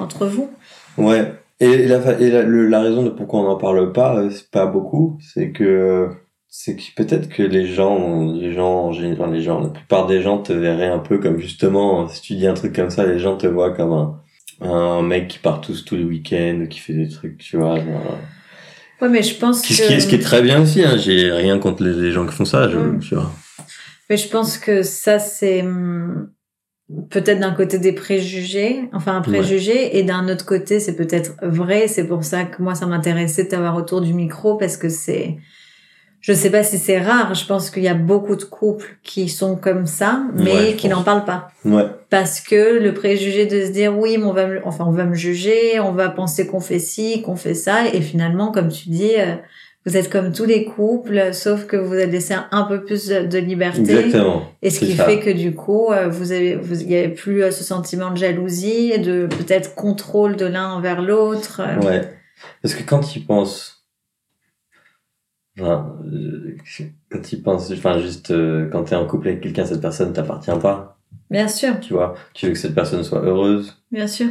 entre 0.00 0.26
vous. 0.26 0.50
Ouais. 0.98 1.32
Et 1.60 1.86
la, 1.86 2.20
et 2.20 2.30
la, 2.30 2.42
le- 2.42 2.66
la 2.66 2.80
raison 2.80 3.04
de 3.04 3.10
pourquoi 3.10 3.40
on 3.40 3.44
n'en 3.44 3.56
parle 3.56 3.92
pas, 3.92 4.28
c'est 4.30 4.50
pas 4.50 4.66
beaucoup, 4.66 5.18
c'est 5.32 5.52
que 5.52 6.08
c'est 6.54 6.76
que 6.76 6.82
peut-être 6.96 7.30
que 7.30 7.42
les 7.42 7.66
gens, 7.66 8.30
les 8.30 8.52
gens, 8.52 8.84
en 8.88 8.92
général, 8.92 9.32
les 9.32 9.40
gens, 9.40 9.58
la 9.58 9.70
plupart 9.70 10.06
des 10.06 10.20
gens 10.20 10.36
te 10.36 10.52
verraient 10.52 10.90
un 10.90 10.98
peu 10.98 11.16
comme 11.16 11.38
justement, 11.38 12.06
si 12.08 12.20
tu 12.20 12.34
dis 12.34 12.46
un 12.46 12.52
truc 12.52 12.76
comme 12.76 12.90
ça, 12.90 13.06
les 13.06 13.18
gens 13.18 13.38
te 13.38 13.46
voient 13.46 13.70
comme 13.70 13.92
un, 13.94 14.20
un 14.60 15.00
mec 15.00 15.28
qui 15.28 15.38
part 15.38 15.62
tous 15.62 15.82
tous 15.82 15.96
les 15.96 16.04
week-ends, 16.04 16.66
qui 16.68 16.78
fait 16.78 16.92
des 16.92 17.08
trucs, 17.08 17.38
tu 17.38 17.56
vois. 17.56 17.76
genre, 17.76 18.18
Ouais, 19.00 19.08
mais 19.08 19.22
je 19.22 19.34
pense 19.34 19.62
que... 19.62 19.72
ce 19.72 19.82
qui 19.82 19.92
est, 19.94 20.00
ce 20.00 20.06
qui 20.06 20.16
est 20.16 20.22
très 20.22 20.42
bien 20.42 20.60
aussi, 20.60 20.84
hein. 20.84 20.98
J'ai 20.98 21.32
rien 21.32 21.58
contre 21.58 21.82
les, 21.82 21.94
les 21.94 22.12
gens 22.12 22.26
qui 22.26 22.34
font 22.34 22.44
ça, 22.44 22.68
je, 22.68 22.76
Mm. 22.76 22.98
tu 23.00 23.14
vois. 23.14 23.32
Mais 24.10 24.18
je 24.18 24.28
pense 24.28 24.58
que 24.58 24.82
ça, 24.82 25.18
c'est 25.18 25.62
hum, 25.62 26.28
peut-être 27.08 27.40
d'un 27.40 27.52
côté 27.52 27.78
des 27.78 27.92
préjugés, 27.92 28.90
enfin 28.92 29.16
un 29.16 29.22
préjugé, 29.22 29.96
et 29.96 30.02
d'un 30.02 30.28
autre 30.28 30.44
côté, 30.44 30.80
c'est 30.80 30.96
peut-être 30.96 31.32
vrai. 31.42 31.88
C'est 31.88 32.06
pour 32.06 32.24
ça 32.24 32.44
que 32.44 32.60
moi, 32.62 32.74
ça 32.74 32.84
m'intéressait 32.84 33.44
de 33.44 33.48
t'avoir 33.48 33.74
autour 33.74 34.02
du 34.02 34.12
micro, 34.12 34.58
parce 34.58 34.76
que 34.76 34.90
c'est... 34.90 35.38
Je 36.22 36.32
sais 36.32 36.50
pas 36.50 36.62
si 36.62 36.78
c'est 36.78 37.00
rare, 37.00 37.34
je 37.34 37.44
pense 37.44 37.68
qu'il 37.68 37.82
y 37.82 37.88
a 37.88 37.94
beaucoup 37.94 38.36
de 38.36 38.44
couples 38.44 38.96
qui 39.02 39.28
sont 39.28 39.56
comme 39.56 39.86
ça, 39.86 40.22
mais 40.34 40.52
Ouais, 40.52 40.76
qui 40.76 40.88
n'en 40.88 41.02
parlent 41.02 41.24
pas. 41.24 41.48
Ouais. 41.64 41.84
Parce 42.10 42.40
que 42.40 42.78
le 42.78 42.94
préjugé 42.94 43.46
de 43.46 43.66
se 43.66 43.72
dire 43.72 43.98
oui, 43.98 44.18
mais 44.18 44.24
on 44.24 44.32
va 44.32 44.46
me, 44.46 44.60
enfin 44.64 44.84
on 44.86 44.92
va 44.92 45.04
me 45.04 45.14
juger, 45.14 45.80
on 45.80 45.90
va 45.90 46.08
penser 46.10 46.46
qu'on 46.46 46.60
fait 46.60 46.78
ci, 46.78 47.22
qu'on 47.22 47.34
fait 47.34 47.54
ça, 47.54 47.88
et 47.92 48.00
finalement, 48.00 48.52
comme 48.52 48.68
tu 48.68 48.88
dis, 48.88 49.10
euh, 49.18 49.34
vous 49.84 49.96
êtes 49.96 50.10
comme 50.10 50.30
tous 50.30 50.44
les 50.44 50.64
couples, 50.64 51.34
sauf 51.34 51.66
que 51.66 51.76
vous 51.76 51.94
êtes 51.94 52.12
laissé 52.12 52.34
un 52.52 52.62
peu 52.62 52.84
plus 52.84 53.08
de, 53.08 53.38
liberté. 53.38 53.80
Exactement. 53.80 54.44
Et 54.62 54.70
ce 54.70 54.78
qui 54.78 54.94
ça. 54.94 55.06
fait 55.06 55.18
que 55.18 55.30
du 55.30 55.56
coup, 55.56 55.90
euh, 55.90 56.08
vous 56.08 56.30
avez, 56.30 56.54
vous, 56.54 56.82
il 56.82 56.92
y 56.92 56.96
avait 56.96 57.08
plus 57.08 57.42
euh, 57.42 57.50
ce 57.50 57.64
sentiment 57.64 58.12
de 58.12 58.16
jalousie, 58.16 58.96
de 59.00 59.26
peut-être 59.26 59.74
contrôle 59.74 60.36
de 60.36 60.46
l'un 60.46 60.70
envers 60.70 61.02
l'autre. 61.02 61.62
Ouais. 61.84 62.02
Parce 62.62 62.74
que 62.74 62.84
quand 62.84 63.00
tu 63.00 63.18
penses, 63.18 63.81
euh, 65.60 66.56
quand 67.10 67.20
tu 67.22 67.36
penses, 67.38 67.70
enfin, 67.72 67.98
juste, 67.98 68.30
euh, 68.30 68.68
quand 68.70 68.84
t'es 68.84 68.94
en 68.94 69.06
couple 69.06 69.28
avec 69.28 69.40
quelqu'un, 69.42 69.64
cette 69.66 69.80
personne 69.80 70.12
t'appartient 70.12 70.50
pas, 70.60 70.98
Bien 71.30 71.48
sûr, 71.48 71.80
tu 71.80 71.94
vois. 71.94 72.14
Tu 72.34 72.46
veux 72.46 72.52
que 72.52 72.58
cette 72.58 72.74
personne 72.74 73.02
soit 73.02 73.22
heureuse, 73.24 73.82
bien 73.90 74.06
sûr. 74.06 74.28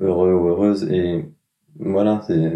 heureux 0.00 0.32
ou 0.32 0.48
heureuse, 0.48 0.84
et 0.90 1.24
voilà, 1.78 2.22
c'est, 2.26 2.52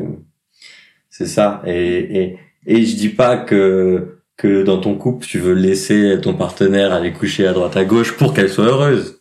c'est 1.10 1.26
ça. 1.26 1.62
Et, 1.66 2.20
et, 2.22 2.38
et 2.66 2.84
je 2.84 2.96
dis 2.96 3.08
pas 3.08 3.36
que, 3.38 4.18
que 4.36 4.62
dans 4.62 4.78
ton 4.80 4.94
couple, 4.96 5.26
tu 5.26 5.38
veux 5.38 5.54
laisser 5.54 6.18
ton 6.22 6.34
partenaire 6.34 6.92
aller 6.92 7.12
coucher 7.12 7.46
à 7.46 7.52
droite 7.52 7.76
à 7.76 7.84
gauche 7.84 8.16
pour 8.16 8.34
qu'elle 8.34 8.50
soit 8.50 8.66
heureuse. 8.66 9.20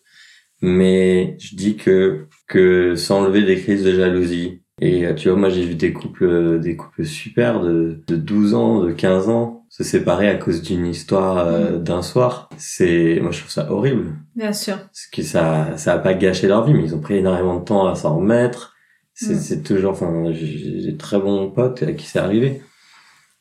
Mais 0.61 1.37
je 1.39 1.55
dis 1.55 1.75
que, 1.77 2.27
que 2.47 2.95
s'enlever 2.95 3.43
des 3.43 3.57
crises 3.61 3.83
de 3.83 3.93
jalousie. 3.93 4.61
Et 4.79 5.05
euh, 5.05 5.13
tu 5.15 5.29
vois, 5.29 5.37
moi 5.37 5.49
j'ai 5.49 5.65
vu 5.65 5.75
des 5.75 5.91
couples, 5.93 6.23
euh, 6.25 6.59
des 6.59 6.75
couples 6.75 7.03
super 7.05 7.61
de, 7.61 7.99
de 8.07 8.15
12 8.15 8.53
ans, 8.53 8.83
de 8.83 8.91
15 8.91 9.29
ans 9.29 9.65
se 9.69 9.83
séparer 9.83 10.29
à 10.29 10.35
cause 10.35 10.61
d'une 10.61 10.85
histoire 10.85 11.39
euh, 11.39 11.77
d'un 11.77 12.01
soir. 12.01 12.49
C'est, 12.57 13.19
moi 13.21 13.31
je 13.31 13.39
trouve 13.39 13.51
ça 13.51 13.71
horrible. 13.71 14.13
Bien 14.35 14.53
sûr. 14.53 14.77
Parce 14.77 15.07
que 15.11 15.23
ça, 15.23 15.75
ça 15.77 15.93
a 15.93 15.97
pas 15.99 16.13
gâché 16.13 16.47
leur 16.47 16.63
vie, 16.65 16.73
mais 16.73 16.83
ils 16.83 16.95
ont 16.95 16.99
pris 17.01 17.15
énormément 17.15 17.59
de 17.59 17.63
temps 17.65 17.87
à 17.87 17.95
s'en 17.95 18.17
remettre. 18.17 18.75
C'est, 19.13 19.33
Mm. 19.33 19.39
c'est 19.39 19.63
toujours, 19.63 19.91
enfin, 19.93 20.31
j'ai 20.31 20.45
j'ai 20.45 20.91
des 20.91 20.97
très 20.97 21.19
bons 21.19 21.49
potes 21.49 21.81
à 21.83 21.91
qui 21.93 22.05
c'est 22.05 22.19
arrivé. 22.19 22.61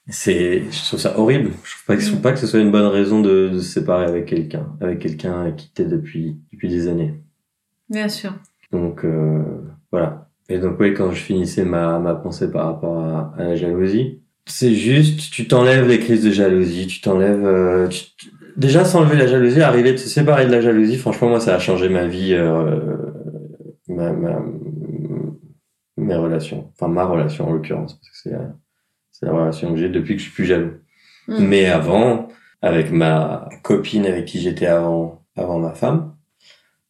c'est 0.08 0.64
je 0.70 0.84
trouve 0.86 1.00
ça 1.00 1.18
horrible 1.18 1.50
je 1.64 1.72
trouve 1.72 1.84
pas 1.86 1.96
que, 1.96 2.02
je 2.02 2.06
trouve 2.08 2.20
pas 2.22 2.32
que 2.32 2.38
ce 2.38 2.46
soit 2.46 2.60
une 2.60 2.70
bonne 2.70 2.86
raison 2.86 3.20
de, 3.20 3.48
de 3.52 3.58
se 3.58 3.72
séparer 3.80 4.04
avec 4.06 4.26
quelqu'un 4.26 4.68
avec 4.80 5.00
quelqu'un 5.00 5.50
qui 5.52 5.70
t'es 5.72 5.84
depuis 5.84 6.38
depuis 6.52 6.68
des 6.68 6.86
années 6.88 7.20
Bien 7.90 8.08
sûr. 8.08 8.32
donc 8.72 9.04
euh, 9.04 9.42
voilà 9.92 10.25
et 10.48 10.58
donc 10.58 10.78
oui 10.80 10.94
quand 10.94 11.10
je 11.12 11.20
finissais 11.20 11.64
ma 11.64 11.98
ma 11.98 12.14
pensée 12.14 12.50
par 12.50 12.66
rapport 12.66 12.98
à, 13.00 13.34
à 13.38 13.44
la 13.44 13.56
jalousie 13.56 14.22
c'est 14.46 14.74
juste 14.74 15.30
tu 15.32 15.48
t'enlèves 15.48 15.88
les 15.88 15.98
crises 15.98 16.22
de 16.24 16.30
jalousie 16.30 16.86
tu 16.86 17.00
t'enlèves 17.00 17.44
euh, 17.44 17.88
tu- 17.88 18.30
déjà 18.56 18.84
s'enlever 18.84 19.16
la 19.16 19.26
jalousie 19.26 19.60
arriver 19.62 19.92
de 19.92 19.96
se 19.98 20.08
séparer 20.08 20.46
de 20.46 20.52
la 20.52 20.60
jalousie 20.60 20.96
franchement 20.96 21.28
moi 21.30 21.40
ça 21.40 21.54
a 21.54 21.58
changé 21.58 21.88
ma 21.88 22.06
vie 22.06 22.32
euh, 22.34 22.96
ma, 23.88 24.12
ma 24.12 24.40
mes 25.96 26.14
relations 26.14 26.70
enfin 26.74 26.88
ma 26.88 27.04
relation 27.04 27.48
en 27.48 27.52
l'occurrence 27.52 27.94
parce 27.94 28.08
que 28.10 28.16
c'est 28.22 28.30
la- 28.30 28.54
c'est 29.12 29.26
la 29.26 29.32
relation 29.32 29.72
que 29.72 29.78
j'ai 29.78 29.88
depuis 29.88 30.14
que 30.14 30.20
je 30.20 30.26
suis 30.26 30.34
plus 30.34 30.44
jaloux 30.46 30.72
Mm. 31.28 31.44
mais 31.48 31.66
avant, 31.66 32.28
avec 32.62 32.92
ma 32.92 33.48
copine 33.64 34.06
avec 34.06 34.26
qui 34.26 34.38
j'étais 34.40 34.66
avant, 34.68 35.24
avant 35.34 35.58
ma 35.58 35.72
femme, 35.72 36.14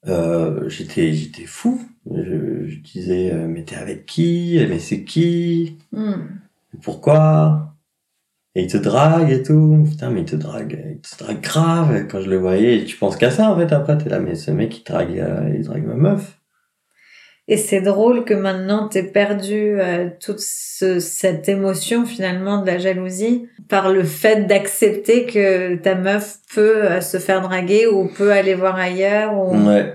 euh, 0.09 0.69
j'étais, 0.69 1.14
j'étais 1.14 1.47
fou. 1.47 1.81
Je, 2.14 2.66
je 2.69 2.79
disais, 2.81 3.31
euh, 3.33 3.47
mais 3.49 3.64
t'es 3.64 3.77
avec 3.77 4.07
qui? 4.07 4.64
Mais 4.69 4.79
c'est 4.79 5.03
qui? 5.05 5.79
Mm. 5.92 6.12
Pourquoi? 6.83 7.75
Et 8.55 8.62
il 8.62 8.66
te 8.71 8.77
drague 8.77 9.31
et 9.31 9.42
tout. 9.42 9.85
Putain, 9.88 10.11
mais 10.11 10.21
il 10.21 10.25
te 10.27 10.37
drague, 10.37 10.81
il 10.92 11.01
te 11.01 11.23
drague 11.23 11.40
grave. 11.40 12.07
Quand 12.09 12.21
je 12.21 12.31
le 12.31 12.38
voyais, 12.38 12.85
tu 12.85 12.97
penses 12.97 13.16
qu'à 13.16 13.31
ça 13.31 13.51
en 13.51 13.57
fait. 13.59 13.73
Après, 13.73 13.99
t'es 13.99 14.09
là, 14.09 14.19
mais 14.21 14.35
ce 14.35 14.51
mec 14.51 14.79
il 14.79 14.85
drague, 14.85 15.19
euh, 15.19 15.53
il 15.55 15.64
drague 15.64 15.85
ma 15.85 15.95
meuf. 15.95 16.38
Et 17.49 17.57
c'est 17.59 17.81
drôle 17.81 18.25
que 18.25 18.35
maintenant 18.35 18.88
t'aies 18.88 19.05
perdu 19.05 19.81
euh, 19.81 20.11
toute 20.21 20.40
ce- 20.40 20.99
cette 20.99 21.49
émotion 21.49 22.05
finalement 22.05 22.61
de 22.61 22.66
la 22.66 22.79
jalousie 22.79 23.49
par 23.69 23.92
le 23.92 24.03
fait 24.03 24.47
d'accepter 24.47 25.27
que 25.27 25.77
ta 25.77 25.95
meuf 25.95 26.38
peut 26.55 26.85
euh, 26.85 27.01
se 27.01 27.19
faire 27.19 27.42
draguer 27.42 27.87
ou 27.87 28.09
peut 28.09 28.33
aller 28.33 28.55
voir 28.55 28.75
ailleurs 28.77 29.35
ou... 29.37 29.57
Ouais. 29.69 29.95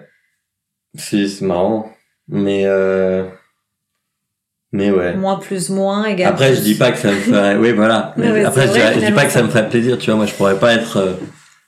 Si, 0.95 1.27
c'est 1.27 1.43
marrant. 1.45 1.89
Mais 2.33 2.63
euh... 2.65 3.25
mais 4.71 4.89
ouais. 4.89 5.15
moins 5.15 5.37
plus 5.37 5.69
moins 5.69 6.05
égale 6.05 6.29
Après, 6.29 6.55
je 6.55 6.61
dis 6.61 6.75
pas 6.75 6.91
que 6.91 6.97
ça 6.97 7.09
me 7.11 7.17
ferait. 7.17 7.57
Oui, 7.57 7.73
voilà. 7.73 8.13
Mais 8.17 8.27
Non, 8.27 8.33
mais 8.33 8.45
après, 8.45 8.61
je, 8.63 8.67
vrai, 8.67 8.79
dirais- 8.79 8.93
je 9.01 9.05
dis 9.07 9.11
pas 9.11 9.25
que 9.25 9.31
ça 9.31 9.43
me 9.43 9.49
ferait 9.49 9.67
plaisir. 9.69 9.97
Tu 9.97 10.05
vois, 10.09 10.15
moi, 10.15 10.25
je 10.25 10.33
pourrais 10.33 10.57
pas 10.57 10.73
être 10.73 10.97
euh, 10.97 11.13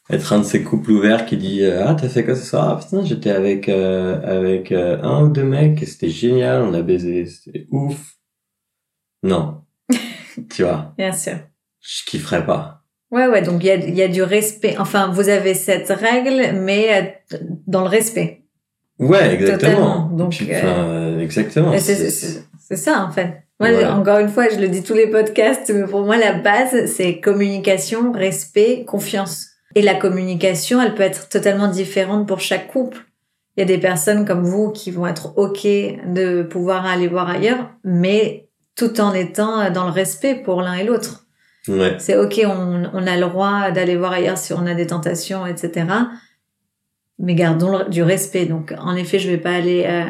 être 0.10 0.32
un 0.34 0.40
de 0.40 0.44
ces 0.46 0.64
couples 0.64 0.92
ouverts 0.92 1.26
qui 1.26 1.36
dit 1.38 1.64
euh, 1.64 1.84
ah 1.86 1.96
t'as 1.96 2.08
fait 2.10 2.24
quoi 2.24 2.36
ce 2.36 2.46
soir? 2.46 2.70
Ah 2.70 2.80
putain, 2.82 3.04
j'étais 3.04 3.32
avec 3.32 3.68
euh, 3.70 4.22
avec 4.24 4.72
euh, 4.72 5.02
un 5.04 5.24
ou 5.24 5.30
deux 5.30 5.44
mecs 5.44 5.82
et 5.84 5.86
c'était 5.86 6.10
génial, 6.10 6.62
on 6.62 6.74
a 6.74 6.82
baisé, 6.82 7.26
c'était 7.26 7.68
ouf. 7.72 7.98
Non, 9.24 9.62
tu 10.54 10.64
vois, 10.64 10.94
Bien 10.98 11.12
sûr. 11.14 11.38
je 11.82 12.04
kifferais 12.06 12.46
pas. 12.46 12.82
Ouais, 13.12 13.28
ouais, 13.28 13.42
donc 13.42 13.64
il 13.64 13.68
y 13.68 13.72
a, 13.72 13.76
il 13.76 13.96
y 13.96 14.02
a 14.02 14.08
du 14.08 14.24
respect. 14.24 14.76
Enfin, 14.80 15.08
vous 15.12 15.30
avez 15.30 15.54
cette 15.54 15.90
règle, 15.90 16.58
mais 16.60 17.22
dans 17.68 17.82
le 17.82 17.88
respect. 17.88 18.43
Ouais, 19.00 19.34
exactement. 19.34 19.72
Totalement. 19.72 20.10
Donc, 20.14 20.32
Puis, 20.32 20.48
euh, 20.52 21.20
exactement. 21.20 21.78
C'est- 21.78 22.76
ça, 22.76 23.06
en 23.08 23.12
fait. 23.12 23.44
Moi, 23.60 23.70
encore 23.92 24.18
une 24.20 24.30
fois, 24.30 24.50
je 24.50 24.58
le 24.60 24.68
dis 24.68 24.84
tous 24.84 24.94
les 24.94 25.08
podcasts, 25.08 25.72
mais 25.74 25.86
pour 25.86 26.02
moi, 26.02 26.18
la 26.18 26.34
base, 26.34 26.86
c'est 26.88 27.20
communication, 27.20 28.12
respect, 28.12 28.84
confiance. 28.86 29.48
Et 29.76 29.82
la 29.82 29.96
communication, 29.96 30.82
elle 30.82 30.96
peut 30.96 31.04
être 31.04 31.30
totalement 31.30 31.68
différente 31.68 32.28
pour 32.28 32.40
chaque 32.40 32.68
couple. 32.68 32.98
Il 33.56 33.62
y 33.62 33.64
a 33.64 33.66
des 33.66 33.78
personnes 33.78 34.26
comme 34.26 34.44
vous 34.44 34.72
qui 34.72 34.92
vont 34.92 35.06
être 35.08 35.38
OK 35.38 35.64
de 35.64 36.44
pouvoir 36.44 36.86
aller 36.86 37.08
voir 37.08 37.30
ailleurs, 37.30 37.70
mais 37.84 38.50
tout 38.76 39.00
en 39.00 39.14
étant 39.14 39.70
dans 39.72 39.86
le 39.86 39.92
respect 39.92 40.36
pour 40.36 40.62
l'un 40.62 40.74
et 40.74 40.84
l'autre. 40.84 41.26
Ouais. 41.68 41.96
C'est 42.00 42.18
OK, 42.18 42.42
on, 42.46 42.84
on 42.94 43.08
a 43.08 43.16
le 43.16 43.22
droit 43.28 43.72
d'aller 43.72 43.96
voir 43.96 44.14
ailleurs 44.14 44.38
si 44.38 44.54
on 44.54 44.66
a 44.66 44.74
des 44.74 44.88
tentations, 44.88 45.46
etc. 45.46 45.86
Mais 47.20 47.36
gardons 47.36 47.78
le- 47.78 47.90
du 47.90 48.04
respect. 48.04 48.46
Donc, 48.46 48.74
en 48.78 48.96
effet, 48.96 49.20
je 49.20 49.30
vais 49.30 49.38
pas 49.38 49.52
aller 49.52 49.84
euh, 49.88 50.04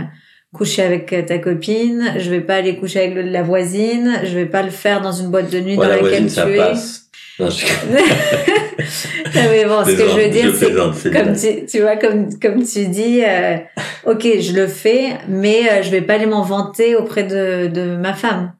coucher 0.53 0.83
avec 0.83 1.11
euh, 1.13 1.21
ta 1.23 1.37
copine, 1.39 2.13
je 2.17 2.29
vais 2.29 2.41
pas 2.41 2.55
aller 2.55 2.77
coucher 2.77 2.99
avec 2.99 3.15
le- 3.15 3.21
la 3.23 3.43
voisine, 3.43 4.19
je 4.23 4.33
vais 4.35 4.45
pas 4.45 4.63
le 4.63 4.69
faire 4.71 5.01
dans 5.01 5.11
une 5.11 5.29
boîte 5.29 5.49
de 5.51 5.59
nuit 5.59 5.71
Ouais, 5.77 5.77
dans 5.77 5.83
la 5.83 5.89
laquelle 6.01 6.09
voisine, 6.09 6.29
ça 6.29 6.45
tu 6.45 6.53
es. 6.53 6.57
passe. 6.57 6.99
Non, 7.39 7.49
je... 7.49 7.65
Non, 9.35 9.41
mais 9.49 9.65
bon, 9.65 9.83
ce 9.83 9.91
que 9.91 10.07
je 10.09 10.19
veux 10.21 10.29
dire, 10.29 10.53
c'est 10.55 11.11
comme 11.11 11.35
tu, 11.35 11.65
tu 11.65 11.79
vois, 11.81 11.95
comme, 11.95 12.27
comme 12.39 12.63
tu 12.63 12.85
dis, 12.87 13.21
euh, 13.23 13.57
ok, 14.05 14.21
je 14.39 14.53
le 14.53 14.67
fais, 14.67 15.17
mais 15.27 15.61
euh, 15.71 15.81
je 15.81 15.89
vais 15.89 16.01
pas 16.01 16.13
aller 16.13 16.27
m'en 16.27 16.43
vanter 16.43 16.95
auprès 16.95 17.23
de, 17.23 17.67
de 17.67 17.95
ma 17.95 18.13
femme. 18.13 18.53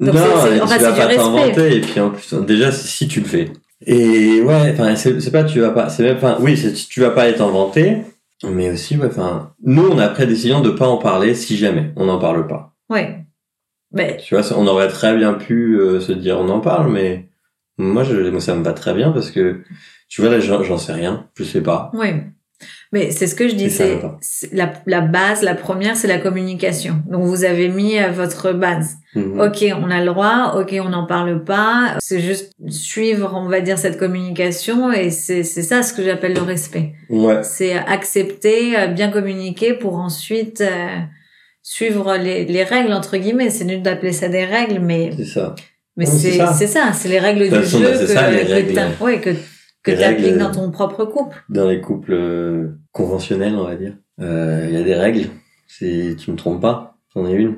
Donc, 0.00 0.14
non, 0.14 0.20
c'est- 0.42 0.48
c'est- 0.50 0.56
et 0.56 0.60
enfin, 0.60 0.76
tu 0.76 0.82
vas 0.82 0.88
c'est 0.88 0.92
du 0.94 0.98
pas 1.00 1.06
respect. 1.06 1.16
t'inventer. 1.22 1.76
Et 1.76 1.80
puis 1.80 2.00
en 2.00 2.10
plus, 2.10 2.34
déjà, 2.46 2.70
si, 2.72 2.86
si 2.88 3.08
tu 3.08 3.20
le 3.20 3.26
fais. 3.26 3.48
Et 3.86 4.40
ouais, 4.42 4.70
enfin, 4.72 4.96
c'est 4.96 5.30
pas 5.30 5.44
tu 5.44 5.60
vas 5.60 5.70
pas, 5.70 5.88
c'est 5.88 6.02
même 6.02 6.18
pas, 6.18 6.38
oui, 6.40 6.58
tu 6.88 7.00
vas 7.00 7.10
pas 7.10 7.28
être 7.28 7.40
inventé, 7.42 7.98
mais 8.42 8.70
aussi, 8.70 8.96
ouais, 8.96 9.06
enfin, 9.06 9.54
nous, 9.62 9.86
on 9.88 9.98
a 9.98 10.08
pris 10.08 10.22
la 10.22 10.28
décision 10.28 10.60
de 10.60 10.70
pas 10.70 10.86
en 10.88 10.96
parler 10.98 11.34
si 11.34 11.56
jamais 11.56 11.92
on 11.96 12.06
n'en 12.06 12.18
parle 12.18 12.46
pas. 12.46 12.74
Ouais. 12.88 13.24
Mais, 13.92 14.16
Tu 14.16 14.34
vois, 14.34 14.44
on 14.56 14.66
aurait 14.66 14.88
très 14.88 15.16
bien 15.16 15.34
pu 15.34 15.78
euh, 15.78 16.00
se 16.00 16.12
dire 16.12 16.38
on 16.38 16.48
en 16.48 16.60
parle, 16.60 16.90
mais 16.90 17.28
moi, 17.78 18.02
je, 18.04 18.28
moi, 18.30 18.40
ça 18.40 18.54
me 18.54 18.64
va 18.64 18.72
très 18.72 18.94
bien 18.94 19.12
parce 19.12 19.30
que, 19.30 19.62
tu 20.08 20.20
vois, 20.20 20.30
là, 20.30 20.40
j'en 20.40 20.78
sais 20.78 20.92
rien, 20.92 21.28
je 21.36 21.44
sais 21.44 21.62
pas. 21.62 21.90
oui. 21.94 22.08
Mais 22.92 23.10
c'est 23.10 23.26
ce 23.26 23.34
que 23.34 23.48
je 23.48 23.54
dis, 23.54 23.70
c'est 23.70 23.98
la, 24.52 24.72
la 24.86 25.00
base, 25.00 25.42
la 25.42 25.54
première, 25.54 25.96
c'est 25.96 26.06
la 26.08 26.18
communication. 26.18 27.02
Donc, 27.10 27.24
vous 27.24 27.44
avez 27.44 27.68
mis 27.68 27.94
votre 28.12 28.52
base. 28.52 28.96
Mhm. 29.14 29.40
Ok, 29.40 29.64
on 29.80 29.90
a 29.90 30.00
le 30.00 30.06
droit, 30.06 30.54
ok, 30.60 30.74
on 30.84 30.88
n'en 30.88 31.06
parle 31.06 31.44
pas. 31.44 31.96
C'est 32.00 32.20
juste 32.20 32.52
suivre, 32.68 33.32
on 33.36 33.48
va 33.48 33.60
dire, 33.60 33.78
cette 33.78 33.98
communication 33.98 34.92
et 34.92 35.10
c'est 35.10 35.42
c'est 35.44 35.62
ça 35.62 35.82
ce 35.82 35.92
que 35.92 36.02
j'appelle 36.02 36.34
le 36.34 36.42
respect. 36.42 36.94
Ouais, 37.10 37.42
C'est 37.44 37.74
accepter, 37.74 38.78
euh, 38.78 38.86
bien 38.88 39.10
communiquer 39.10 39.74
pour 39.74 39.96
ensuite 39.96 40.60
euh, 40.60 40.86
suivre 41.62 42.16
les, 42.16 42.44
les 42.44 42.64
règles, 42.64 42.92
entre 42.92 43.16
guillemets. 43.16 43.50
C'est 43.50 43.64
nul 43.64 43.82
d'appeler 43.82 44.12
ça 44.12 44.28
des 44.28 44.44
règles, 44.44 44.80
mais, 44.80 45.10
c'est 45.16 45.24
ça. 45.24 45.54
mais 45.96 46.06
c'est 46.06 46.40
c'est 46.58 46.66
ça. 46.66 46.92
c'est 46.92 47.08
les 47.08 47.18
règles 47.20 47.48
De 47.48 47.56
du 47.56 47.62
façon, 47.62 47.78
jeu 47.78 47.92
bah, 47.92 47.98
que, 47.98 48.06
ça, 48.06 48.30
les 48.30 48.44
que 48.46 48.52
règles. 48.52 48.74
t'as- 48.74 49.04
ouais, 49.04 49.20
que, 49.20 49.30
que 49.84 49.92
t'appliques 49.92 50.26
règles, 50.26 50.38
dans 50.38 50.50
ton 50.50 50.70
propre 50.70 51.04
couple. 51.04 51.44
Dans 51.48 51.68
les 51.68 51.80
couples 51.80 52.12
euh, 52.12 52.78
conventionnels, 52.92 53.54
on 53.54 53.64
va 53.64 53.76
dire, 53.76 53.92
euh, 54.20 54.66
il 54.68 54.74
y 54.74 54.80
a 54.80 54.82
des 54.82 54.94
règles. 54.94 55.28
C'est, 55.68 56.16
tu 56.18 56.30
me 56.32 56.36
trompes 56.36 56.60
pas, 56.60 56.96
c'en 57.12 57.26
est 57.26 57.32
une. 57.34 57.56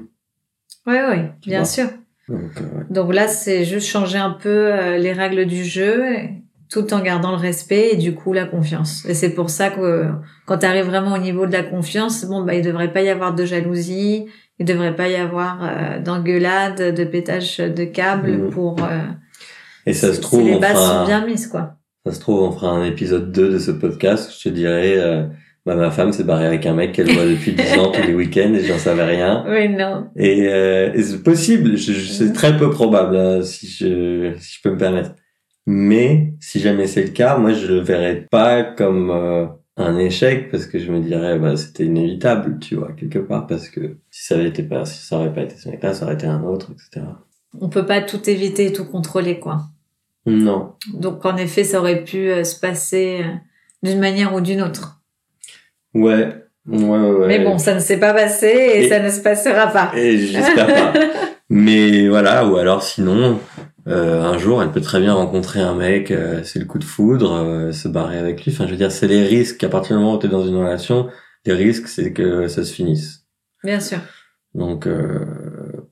Ouais, 0.87 1.33
Tu 1.41 1.51
bien 1.51 1.65
sûr. 1.65 1.87
Donc, 2.29 2.41
euh, 2.61 2.79
ouais. 2.79 2.85
Donc 2.91 3.15
là, 3.15 3.29
c'est 3.29 3.65
juste 3.65 3.87
changer 3.89 4.19
un 4.19 4.31
peu 4.31 4.73
euh, 4.73 4.99
les 4.99 5.12
règles 5.12 5.47
du 5.47 5.65
jeu, 5.65 6.03
tout 6.71 6.93
en 6.95 7.01
gardant 7.01 7.31
le 7.31 7.37
respect 7.37 7.91
et 7.93 7.97
du 7.97 8.15
coup 8.15 8.33
la 8.33 8.45
confiance. 8.47 9.05
Et 9.07 9.15
c'est 9.15 9.31
pour 9.31 9.51
ça 9.51 9.71
que 9.71 9.81
euh, 9.81 10.09
quand 10.47 10.59
tu 10.59 10.67
arrives 10.67 10.87
vraiment 10.87 11.15
au 11.15 11.19
niveau 11.19 11.47
de 11.47 11.53
la 11.53 11.62
confiance, 11.62 12.25
bon 12.25 12.43
bah 12.43 12.55
il 12.55 12.62
devrait 12.62 12.93
pas 12.93 13.03
y 13.03 13.09
avoir 13.09 13.35
de 13.35 13.45
jalousie, 13.45 14.27
il 14.59 14.65
devrait 14.67 14.97
pas 14.97 15.09
y 15.09 15.15
avoir 15.17 15.59
euh, 15.62 16.01
d'engueulade, 16.01 16.95
de 16.95 17.05
pétage 17.05 17.59
de 17.59 17.85
câbles 17.85 18.33
Mhm. 18.33 18.51
pour. 18.51 18.83
euh, 18.83 19.03
Et 19.87 19.93
ça 19.93 20.12
se 20.12 20.21
trouve, 20.21 20.43
les 20.49 20.59
bases 20.59 20.73
fera, 20.73 21.01
sont 21.01 21.07
bien 21.07 21.25
mises 21.27 21.47
quoi. 21.47 21.77
Ça 22.07 22.12
se 22.12 22.21
trouve, 22.21 22.42
on 22.42 22.53
fera 22.53 22.71
un 22.71 22.85
épisode 22.85 23.33
2 23.33 23.51
de 23.53 23.59
ce 23.59 23.71
podcast. 23.73 24.33
Je 24.38 24.49
te 24.49 24.55
dirais, 24.55 24.95
euh, 24.99 25.27
bah, 25.66 25.75
ma 25.75 25.90
femme 25.90 26.12
s'est 26.12 26.25
barrée 26.25 26.47
avec 26.47 26.64
un 26.66 26.75
mec 26.75 26.92
qu'elle 26.92 27.11
voit 27.12 27.25
depuis 27.27 27.53
10 27.53 27.79
ans 27.79 27.90
tous 27.90 28.07
les 28.07 28.14
week-ends 28.23 28.55
et 28.55 28.64
j'en 28.64 28.79
savais 28.79 29.05
rien. 29.05 29.45
Oui 29.49 29.69
non. 29.69 30.07
Et, 30.16 30.47
euh, 30.49 30.92
et 30.95 31.03
c'est 31.03 31.23
possible, 31.23 31.77
je, 31.77 31.92
je- 31.92 32.12
c'est 32.12 32.25
Mhm. 32.27 32.33
très 32.33 32.57
peu 32.57 32.71
probable, 32.71 33.16
hein, 33.16 33.42
si 33.42 33.66
je, 33.66 34.33
si 34.38 34.55
je 34.57 34.62
peux 34.62 34.71
me 34.71 34.79
permettre. 34.79 35.11
Mais 35.66 36.35
si 36.40 36.61
jamais 36.61 36.87
c'est 36.87 37.03
le 37.03 37.09
cas, 37.11 37.37
moi 37.38 37.53
je 37.53 37.66
le 37.66 37.81
verrais 37.81 38.25
pas 38.31 38.62
comme 38.62 39.11
euh, 39.11 39.47
un 39.77 39.99
échec 39.99 40.49
parce 40.51 40.66
que 40.66 40.79
je 40.79 40.92
me 40.92 41.01
dirais 41.01 41.38
bah 41.40 41.57
c'était 41.57 41.85
inévitable, 41.87 42.59
tu 42.61 42.77
vois, 42.77 42.92
quelque 42.92 43.19
part 43.19 43.49
parce 43.49 43.69
que 43.69 43.97
si 44.12 44.27
ça 44.27 44.37
avait 44.37 44.49
été 44.49 44.62
pas, 44.62 44.85
si 44.85 45.05
ça 45.05 45.16
aurait 45.16 45.35
pas 45.35 45.42
été 45.42 45.57
ce 45.57 45.69
mec-là, 45.69 45.92
ça 45.92 46.05
aurait 46.05 46.14
été 46.14 46.27
un 46.27 46.45
autre, 46.45 46.71
etc. 46.71 47.07
On 47.61 47.69
peut 47.69 47.85
pas 47.85 48.01
tout 48.01 48.31
éviter 48.31 48.66
et 48.66 48.73
tout 48.73 48.85
contrôler 48.85 49.40
quoi. 49.40 49.62
Non. 50.27 50.75
Donc 50.93 51.25
en 51.25 51.37
effet, 51.37 51.65
ça 51.65 51.79
aurait 51.81 52.03
pu 52.05 52.31
euh, 52.31 52.45
se 52.45 52.59
passer 52.59 53.21
euh, 53.25 53.29
d'une 53.83 54.01
manière 54.01 54.35
ou 54.35 54.41
d'une 54.41 54.61
autre. 54.62 55.01
Ouais. 55.95 56.43
Ouais, 56.69 56.99
ouais. 56.99 57.27
Mais 57.29 57.39
bon, 57.45 57.59
ça 57.59 57.75
ne 57.75 57.81
s'est 57.81 57.99
pas 58.01 58.12
passé 58.12 58.47
et, 58.49 58.85
Et- 58.85 58.89
ça 58.89 58.99
ne 59.01 59.09
se 59.09 59.21
passera 59.21 59.69
pas. 59.69 59.93
Et 59.97 60.19
j'espère 60.19 60.67
pas. 60.67 60.93
Mais 61.49 62.09
voilà, 62.09 62.45
ou 62.45 62.57
alors 62.57 62.83
sinon, 62.83 63.39
euh, 63.87 64.21
un 64.21 64.37
jour, 64.37 64.61
elle 64.65 64.73
peut 64.73 64.81
très 64.81 64.99
bien 64.99 65.15
rencontrer 65.15 65.61
un 65.61 65.77
mec, 65.77 66.11
euh, 66.11 66.41
c'est 66.43 66.59
le 66.59 66.65
coup 66.65 66.81
de 66.81 66.85
foudre, 66.85 67.33
euh, 67.35 67.71
se 67.71 67.87
barrer 67.87 68.19
avec 68.19 68.45
lui. 68.45 68.51
Enfin, 68.53 68.67
je 68.67 68.73
veux 68.73 68.77
dire, 68.77 68.91
c'est 68.91 69.07
les 69.07 69.23
risques. 69.23 69.62
À 69.62 69.69
partir 69.69 69.97
du 69.97 70.03
moment 70.03 70.17
où 70.17 70.19
tu 70.19 70.27
es 70.27 70.29
dans 70.29 70.45
une 70.45 70.57
relation, 70.57 71.09
les 71.45 71.53
risques, 71.53 71.87
c'est 71.87 72.12
que 72.12 72.49
ça 72.49 72.65
se 72.65 72.73
finisse. 72.75 73.27
Bien 73.62 73.79
sûr. 73.79 73.99
Donc, 74.55 74.89
euh, 74.89 75.25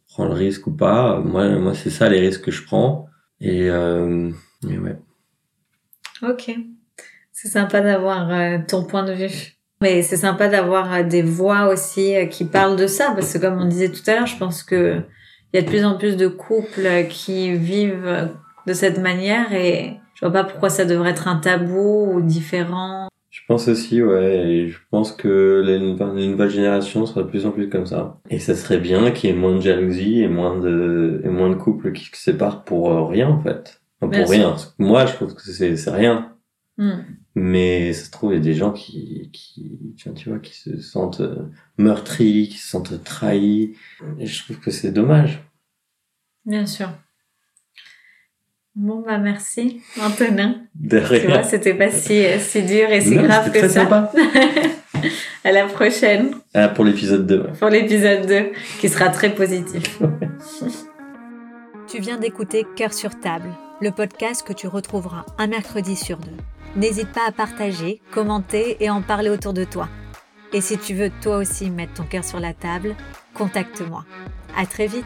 prends 0.09 0.25
le 0.25 0.33
risque 0.35 0.67
ou 0.67 0.73
pas. 0.73 1.21
Moi, 1.25 1.49
moi, 1.51 1.73
c'est 1.75 1.91
ça 1.91 2.09
les 2.09 2.19
risques 2.19 2.43
que 2.47 2.51
je 2.51 2.65
prends. 2.65 3.07
Et, 3.41 3.69
euh, 3.71 4.31
et 4.69 4.79
ouais. 4.79 4.99
Ok. 6.23 6.55
C'est 7.33 7.49
sympa 7.49 7.81
d'avoir 7.81 8.31
euh, 8.31 8.59
ton 8.67 8.85
point 8.85 9.03
de 9.03 9.13
vue. 9.13 9.53
Mais 9.83 10.03
c'est 10.03 10.17
sympa 10.17 10.49
d'avoir 10.49 10.93
euh, 10.93 11.03
des 11.03 11.23
voix 11.23 11.69
aussi 11.69 12.17
euh, 12.17 12.27
qui 12.27 12.45
parlent 12.45 12.77
de 12.77 12.87
ça, 12.87 13.13
parce 13.15 13.33
que 13.33 13.39
comme 13.39 13.61
on 13.61 13.67
disait 13.67 13.91
tout 13.91 14.03
à 14.07 14.15
l'heure, 14.15 14.27
je 14.27 14.39
pense 14.39 14.63
que 14.63 15.03
il 15.53 15.57
y 15.57 15.59
a 15.59 15.63
de 15.63 15.69
plus 15.69 15.85
en 15.85 15.99
plus 15.99 16.17
de 16.17 16.27
couples 16.27 17.07
qui 17.11 17.53
vivent 17.53 18.31
de 18.67 18.73
cette 18.73 18.99
manière 18.99 19.53
et 19.53 20.01
je 20.15 20.21
vois 20.21 20.33
pas 20.33 20.43
pourquoi 20.43 20.69
ça 20.69 20.85
devrait 20.85 21.11
être 21.11 21.29
un 21.29 21.37
tabou 21.37 22.13
ou 22.13 22.21
différent. 22.21 23.09
Je 23.35 23.41
pense 23.49 23.67
aussi, 23.67 24.01
ouais, 24.01 24.49
et 24.49 24.69
je 24.69 24.79
pense 24.93 25.11
que 25.11 25.61
les, 25.67 25.81
les 25.81 26.29
nouvelles 26.29 26.51
générations 26.51 27.05
sera 27.05 27.25
de 27.25 27.29
plus 27.29 27.47
en 27.47 27.51
plus 27.51 27.69
comme 27.69 27.85
ça. 27.85 28.21
Et 28.31 28.39
ça 28.39 28.55
serait 28.55 28.79
bien 28.79 29.11
qu'il 29.11 29.29
y 29.29 29.33
ait 29.33 29.37
moins 29.37 29.57
de 29.57 29.61
jalousie 29.61 30.21
et 30.21 30.29
moins 30.29 30.57
de, 30.57 31.21
et 31.25 31.29
moins 31.29 31.51
de 31.51 31.57
couples 31.57 31.91
qui 31.91 32.05
se 32.05 32.17
séparent 32.17 32.63
pour 32.63 32.93
euh, 32.93 33.05
rien, 33.05 33.29
en 33.29 33.41
fait. 33.41 33.83
Enfin, 34.01 34.21
pour 34.21 34.31
rien. 34.31 34.55
Moi, 34.79 35.07
je 35.07 35.15
trouve 35.15 35.35
que 35.35 35.43
c'est, 35.43 35.77
c'est 35.77 35.91
rien. 35.91 36.37
Hmm. 36.77 37.01
Mais 37.35 37.93
ça 37.93 38.05
se 38.05 38.13
trouve, 38.13 38.31
il 38.31 38.37
y 38.37 38.39
a 38.39 38.41
des 38.41 38.55
gens 38.55 38.71
qui, 38.71 39.31
qui, 39.33 39.97
tu 40.15 40.29
vois, 40.29 40.39
qui 40.39 40.55
se 40.55 40.81
sentent 40.81 41.21
euh, 41.21 41.51
meurtris, 41.77 42.51
qui 42.51 42.59
se 42.59 42.69
sentent 42.69 43.03
trahis. 43.03 43.75
Et 44.21 44.27
je 44.27 44.45
trouve 44.45 44.61
que 44.61 44.71
c'est 44.71 44.93
dommage. 44.93 45.43
Bien 46.45 46.67
sûr. 46.67 46.89
Bon, 48.77 49.05
bah, 49.07 49.19
merci, 49.19 49.81
Antonin. 50.01 50.57
De 50.75 50.99
rien. 50.99 51.21
Tu 51.21 51.27
vois, 51.29 51.43
c'était 51.45 51.75
pas 51.75 51.91
si, 51.91 52.25
si 52.41 52.63
dur 52.63 52.91
et 52.91 53.01
si 53.01 53.15
grave 53.15 53.53
que 53.53 53.59
très 53.59 53.69
ça. 53.69 53.83
Sympa. 53.83 54.11
à 55.45 55.53
la 55.53 55.67
prochaine. 55.67 56.35
Ah, 56.55 56.69
pour 56.69 56.85
l'épisode 56.85 57.27
2. 57.27 57.47
Pour 57.59 57.69
l'épisode 57.69 58.27
2, 58.27 58.53
qui 58.81 58.89
sera 58.89 59.11
très 59.11 59.31
positif. 59.31 60.01
tu 61.87 62.01
viens 62.01 62.17
d'écouter 62.17 62.67
Cœur 62.75 62.93
sur 62.93 63.21
table, 63.21 63.51
le 63.81 63.93
podcast 63.93 64.45
que 64.47 64.53
tu 64.53 64.67
retrouveras 64.67 65.25
un 65.39 65.47
mercredi 65.47 65.95
sur 65.95 66.19
deux. 66.19 66.37
N'hésite 66.75 67.13
pas 67.13 67.29
à 67.29 67.33
partager, 67.33 68.01
commenter 68.11 68.77
et 68.81 68.91
en 68.91 69.03
parler 69.03 69.31
autour 69.31 69.53
de 69.53 69.63
toi. 69.63 69.89
Et 70.53 70.61
si 70.61 70.79
tu 70.79 70.95
veux 70.95 71.11
toi 71.23 71.37
aussi 71.37 71.71
mettre 71.71 71.95
ton 71.95 72.05
cœur 72.05 72.25
sur 72.25 72.41
la 72.41 72.53
table, 72.55 72.97
contacte-moi. 73.35 74.05
À 74.57 74.67
très 74.67 74.89
vite! 74.89 75.05